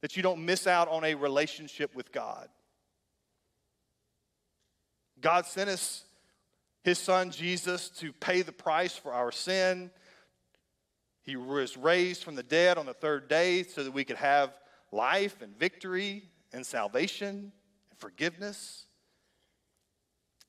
that 0.00 0.16
you 0.16 0.22
don't 0.22 0.46
miss 0.46 0.66
out 0.66 0.88
on 0.88 1.04
a 1.04 1.14
relationship 1.16 1.94
with 1.94 2.12
God. 2.12 2.48
God 5.20 5.44
sent 5.44 5.68
us 5.68 6.06
his 6.82 6.98
son 6.98 7.30
Jesus 7.30 7.90
to 7.98 8.10
pay 8.10 8.40
the 8.40 8.52
price 8.52 8.96
for 8.96 9.12
our 9.12 9.32
sin. 9.32 9.90
He 11.24 11.36
was 11.36 11.76
raised 11.76 12.24
from 12.24 12.36
the 12.36 12.42
dead 12.42 12.78
on 12.78 12.86
the 12.86 12.94
third 12.94 13.28
day 13.28 13.64
so 13.64 13.84
that 13.84 13.92
we 13.92 14.04
could 14.04 14.16
have 14.16 14.56
life 14.90 15.42
and 15.42 15.54
victory 15.58 16.30
and 16.52 16.64
salvation 16.64 17.52
and 17.90 17.98
forgiveness. 17.98 18.86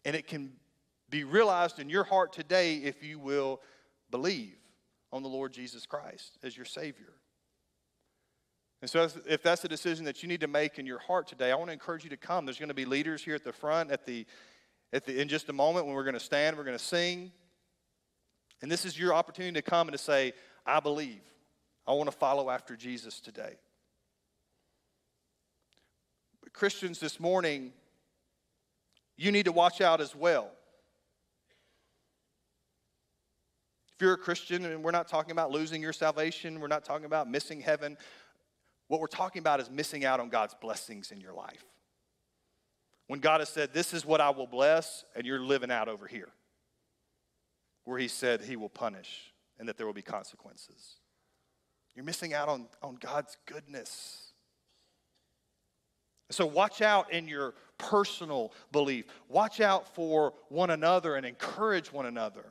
And 0.05 0.15
it 0.15 0.27
can 0.27 0.53
be 1.09 1.23
realized 1.23 1.79
in 1.79 1.89
your 1.89 2.03
heart 2.03 2.33
today 2.33 2.75
if 2.77 3.03
you 3.03 3.19
will 3.19 3.61
believe 4.11 4.55
on 5.11 5.23
the 5.23 5.29
Lord 5.29 5.53
Jesus 5.53 5.85
Christ 5.85 6.37
as 6.43 6.55
your 6.55 6.65
Savior. 6.65 7.13
And 8.81 8.89
so, 8.89 9.09
if 9.27 9.43
that's 9.43 9.63
a 9.65 9.67
decision 9.67 10.05
that 10.05 10.23
you 10.23 10.29
need 10.29 10.39
to 10.41 10.47
make 10.47 10.79
in 10.79 10.85
your 10.85 10.99
heart 10.99 11.27
today, 11.27 11.51
I 11.51 11.55
want 11.55 11.67
to 11.67 11.73
encourage 11.73 12.05
you 12.05 12.09
to 12.11 12.17
come. 12.17 12.45
There's 12.45 12.59
going 12.59 12.69
to 12.69 12.75
be 12.75 12.85
leaders 12.85 13.21
here 13.21 13.35
at 13.35 13.43
the 13.43 13.51
front 13.51 13.91
at 13.91 14.05
the, 14.05 14.25
at 14.93 15.05
the, 15.05 15.19
in 15.19 15.27
just 15.27 15.49
a 15.49 15.53
moment 15.53 15.85
when 15.85 15.95
we're 15.95 16.05
going 16.05 16.13
to 16.13 16.19
stand, 16.19 16.55
we're 16.55 16.63
going 16.63 16.77
to 16.77 16.83
sing. 16.83 17.31
And 18.61 18.71
this 18.71 18.85
is 18.85 18.97
your 18.97 19.13
opportunity 19.13 19.53
to 19.53 19.61
come 19.61 19.87
and 19.87 19.97
to 19.97 20.03
say, 20.03 20.33
I 20.65 20.79
believe. 20.79 21.21
I 21.87 21.93
want 21.93 22.09
to 22.09 22.15
follow 22.15 22.49
after 22.49 22.75
Jesus 22.75 23.19
today. 23.19 23.55
Christians, 26.53 26.99
this 26.99 27.19
morning, 27.19 27.73
you 29.17 29.31
need 29.31 29.45
to 29.45 29.51
watch 29.51 29.81
out 29.81 30.01
as 30.01 30.15
well. 30.15 30.51
If 33.93 34.01
you're 34.01 34.13
a 34.13 34.17
Christian, 34.17 34.65
and 34.65 34.83
we're 34.83 34.91
not 34.91 35.07
talking 35.07 35.31
about 35.31 35.51
losing 35.51 35.81
your 35.81 35.91
salvation, 35.93 36.59
we're 36.59 36.67
not 36.67 36.85
talking 36.85 37.05
about 37.05 37.29
missing 37.29 37.59
heaven. 37.59 37.97
What 38.87 39.01
we're 39.01 39.07
talking 39.07 39.41
about 39.41 39.59
is 39.59 39.69
missing 39.69 40.05
out 40.05 40.19
on 40.19 40.29
God's 40.29 40.55
blessings 40.61 41.11
in 41.11 41.19
your 41.19 41.33
life. 41.33 41.65
When 43.07 43.19
God 43.19 43.41
has 43.41 43.49
said, 43.49 43.73
This 43.73 43.93
is 43.93 44.05
what 44.05 44.21
I 44.21 44.29
will 44.29 44.47
bless, 44.47 45.03
and 45.15 45.25
you're 45.25 45.41
living 45.41 45.71
out 45.71 45.89
over 45.89 46.07
here, 46.07 46.29
where 47.83 47.97
He 47.97 48.07
said 48.07 48.41
He 48.41 48.55
will 48.55 48.69
punish 48.69 49.33
and 49.59 49.67
that 49.67 49.77
there 49.77 49.85
will 49.85 49.93
be 49.93 50.01
consequences. 50.01 50.95
You're 51.93 52.05
missing 52.05 52.33
out 52.33 52.47
on, 52.47 52.67
on 52.81 52.95
God's 52.95 53.37
goodness. 53.45 54.28
So, 56.31 56.45
watch 56.45 56.81
out 56.81 57.11
in 57.11 57.27
your 57.27 57.55
personal 57.79 58.53
belief. 58.71 59.05
Watch 59.27 59.59
out 59.61 59.93
for 59.95 60.33
one 60.49 60.69
another 60.69 61.15
and 61.15 61.25
encourage 61.25 61.91
one 61.91 62.05
another. 62.05 62.45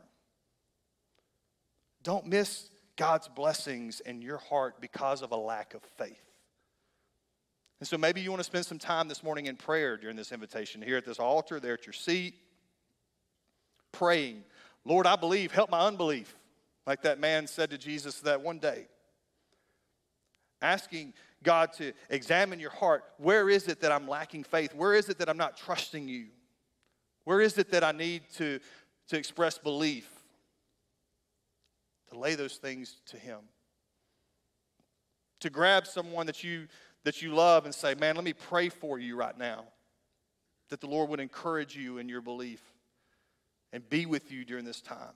Don't 2.03 2.27
miss 2.27 2.71
God's 2.97 3.29
blessings 3.29 4.01
in 4.01 4.23
your 4.23 4.39
heart 4.39 4.81
because 4.81 5.23
of 5.23 5.31
a 5.31 5.37
lack 5.37 5.75
of 5.75 5.83
faith. 5.97 6.21
And 7.81 7.89
so 7.89 7.97
maybe 7.97 8.21
you 8.21 8.31
want 8.31 8.41
to 8.41 8.45
spend 8.45 8.67
some 8.67 8.79
time 8.79 9.07
this 9.07 9.23
morning 9.23 9.47
in 9.47 9.57
prayer 9.57 9.97
during 9.97 10.17
this 10.17 10.33
invitation 10.33 10.83
here 10.83 10.97
at 10.97 11.05
this 11.05 11.21
altar, 11.21 11.61
there 11.61 11.75
at 11.75 11.87
your 11.87 11.93
seat, 11.93 12.35
praying, 13.93 14.43
Lord, 14.85 15.07
I 15.07 15.15
believe, 15.15 15.53
help 15.53 15.71
my 15.71 15.87
unbelief, 15.87 16.35
like 16.87 17.03
that 17.03 17.21
man 17.21 17.47
said 17.47 17.71
to 17.71 17.79
Jesus 17.79 18.21
that 18.21 18.41
one 18.41 18.59
day. 18.59 18.89
Asking 20.61 21.15
God 21.43 21.73
to 21.75 21.93
examine 22.11 22.59
your 22.59 22.71
heart. 22.71 23.05
Where 23.19 23.49
is 23.49 23.69
it 23.69 23.81
that 23.81 23.93
I'm 23.93 24.09
lacking 24.09 24.45
faith? 24.45 24.75
Where 24.75 24.95
is 24.95 25.09
it 25.09 25.19
that 25.19 25.29
I'm 25.29 25.37
not 25.37 25.57
trusting 25.57 26.09
you? 26.09 26.27
Where 27.25 27.41
is 27.41 27.59
it 27.59 27.71
that 27.71 27.85
I 27.85 27.93
need 27.93 28.23
to, 28.37 28.59
to 29.09 29.17
express 29.17 29.59
belief? 29.59 30.09
to 32.11 32.19
lay 32.19 32.35
those 32.35 32.57
things 32.57 33.01
to 33.07 33.17
him 33.17 33.39
to 35.41 35.51
grab 35.51 35.87
someone 35.87 36.27
that 36.27 36.43
you 36.43 36.67
that 37.05 37.23
you 37.23 37.35
love 37.35 37.65
and 37.65 37.75
say 37.75 37.95
man 37.95 38.15
let 38.17 38.25
me 38.25 38.33
pray 38.33 38.69
for 38.69 38.99
you 38.99 39.17
right 39.17 39.39
now 39.39 39.65
that 40.71 40.81
the 40.81 40.87
lord 40.87 41.09
would 41.09 41.21
encourage 41.21 41.77
you 41.77 41.99
in 41.99 42.09
your 42.09 42.21
belief 42.21 42.63
and 43.73 43.89
be 43.89 44.07
with 44.07 44.33
you 44.33 44.45
during 44.45 44.65
this 44.65 44.81
time 44.81 45.15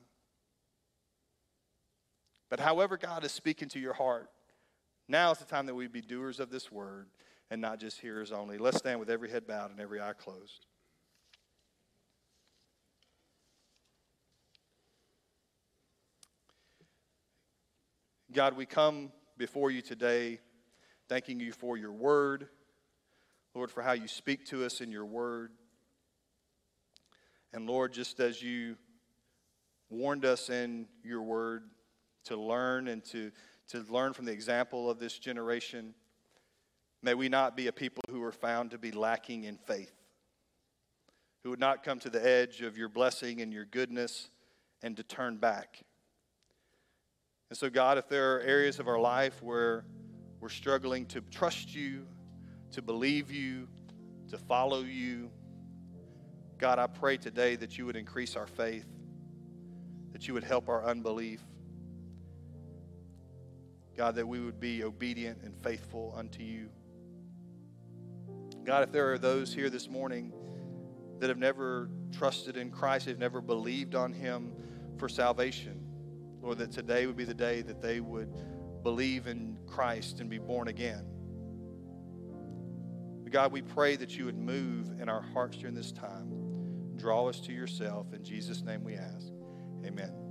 but 2.51 2.61
however 2.61 2.97
god 2.97 3.25
is 3.25 3.33
speaking 3.33 3.69
to 3.69 3.79
your 3.79 3.95
heart 3.95 4.29
Now 5.13 5.31
is 5.31 5.37
the 5.37 5.45
time 5.45 5.67
that 5.67 5.75
we 5.75 5.89
be 5.89 6.01
doers 6.01 6.41
of 6.41 6.49
this 6.49 6.73
word 6.73 7.07
and 7.51 7.61
not 7.61 7.79
just 7.79 8.01
hearers 8.01 8.33
only. 8.33 8.57
Let's 8.57 8.79
stand 8.79 8.99
with 8.99 9.11
every 9.11 9.29
head 9.29 9.47
bowed 9.47 9.71
and 9.71 9.79
every 9.79 10.01
eye 10.01 10.15
closed. 10.15 10.65
God, 18.33 18.57
we 18.57 18.65
come 18.65 19.13
before 19.37 19.71
you 19.71 19.83
today 19.83 20.41
thanking 21.11 21.39
you 21.41 21.53
for 21.53 21.77
your 21.77 21.93
word, 21.93 22.49
Lord, 23.55 23.71
for 23.71 23.83
how 23.83 23.93
you 23.93 24.09
speak 24.09 24.47
to 24.47 24.65
us 24.65 24.81
in 24.81 24.91
your 24.91 25.05
word. 25.05 25.51
And 27.53 27.67
Lord, 27.67 27.93
just 27.93 28.19
as 28.19 28.43
you 28.43 28.77
warned 29.91 30.25
us 30.25 30.49
in 30.49 30.87
your 31.05 31.21
word 31.21 31.65
to 32.25 32.37
learn 32.39 32.89
and 32.89 33.05
to, 33.07 33.31
to 33.73 33.83
learn 33.89 34.13
from 34.13 34.27
the 34.27 34.33
example 34.33 34.91
of 34.91 34.99
this 34.99 35.19
generation, 35.19 35.95
may 37.03 37.15
we 37.15 37.31
not 37.31 37.57
be 37.57 37.69
a 37.69 37.73
people 37.73 38.03
who 38.11 38.23
are 38.23 38.33
found 38.33 38.71
to 38.71 38.79
be 38.79 38.93
lacking 38.93 39.45
in 39.45 39.57
faith, 39.57 39.95
who 41.43 41.51
would 41.51 41.59
not 41.59 41.83
come 41.83 41.99
to 41.99 42.11
the 42.11 42.25
edge 42.25 42.61
of 42.61 42.77
your 42.77 42.91
blessing 42.91 43.41
and 43.41 43.51
your 43.51 43.65
goodness 43.65 44.29
and 44.83 44.95
to 44.99 45.03
turn 45.03 45.39
back. 45.39 45.81
And 47.49 47.57
so, 47.57 47.71
God, 47.71 47.97
if 47.97 48.09
there 48.09 48.37
are 48.37 48.41
areas 48.41 48.79
of 48.79 48.89
our 48.89 49.01
life 49.01 49.43
where 49.43 49.87
we're 50.41 50.51
struggling 50.51 51.07
to 51.07 51.23
trust 51.31 51.75
you, 51.75 52.07
to 52.73 52.83
believe 52.83 53.31
you, 53.31 53.69
to 54.29 54.37
follow 54.37 54.81
you, 54.81 55.31
God, 56.59 56.79
I 56.79 56.89
pray 56.89 57.17
today 57.17 57.57
that 57.57 57.79
you 57.79 57.87
would 57.87 57.97
increase 57.97 58.37
our 58.37 58.47
faith, 58.47 58.87
that 60.13 60.29
you 60.29 60.35
would 60.35 60.45
help 60.45 60.69
our 60.69 60.85
unbelief. 60.85 61.41
God, 63.97 64.15
that 64.17 64.27
we 64.27 64.41
would 64.41 64.61
be 64.61 64.85
obedient 64.85 65.43
and 65.43 65.55
faithful 65.63 66.15
unto 66.17 66.43
you. 66.43 66.69
God, 68.65 68.85
if 68.85 68.93
there 68.93 69.13
are 69.13 69.19
those 69.19 69.53
here 69.53 69.71
this 69.71 69.89
morning 69.89 70.33
that 71.19 71.29
have 71.29 71.39
never 71.39 71.91
trusted 72.13 72.57
in 72.57 72.71
Christ, 72.71 73.07
have 73.07 73.19
never 73.19 73.41
believed 73.41 73.95
on 73.95 74.13
him 74.13 74.55
for 74.99 75.09
salvation, 75.09 75.85
Lord, 76.41 76.59
that 76.59 76.73
today 76.73 77.07
would 77.07 77.17
be 77.17 77.25
the 77.25 77.35
day 77.35 77.63
that 77.63 77.81
they 77.81 78.01
would 78.01 78.33
believe 78.83 79.27
in 79.27 79.59
Christ 79.67 80.21
and 80.21 80.29
be 80.29 80.39
born 80.39 80.69
again. 80.69 81.07
God, 83.33 83.51
we 83.51 83.63
pray 83.63 83.97
that 83.97 84.17
you 84.17 84.27
would 84.27 84.37
move 84.37 85.01
in 85.01 85.09
our 85.09 85.23
hearts 85.23 85.57
during 85.57 85.75
this 85.75 85.91
time. 85.91 86.31
Draw 86.97 87.29
us 87.29 87.41
to 87.41 87.53
yourself. 87.53 88.13
In 88.13 88.23
Jesus' 88.23 88.63
name 88.63 88.85
we 88.85 88.95
ask. 88.95 89.29
Amen. 89.87 90.22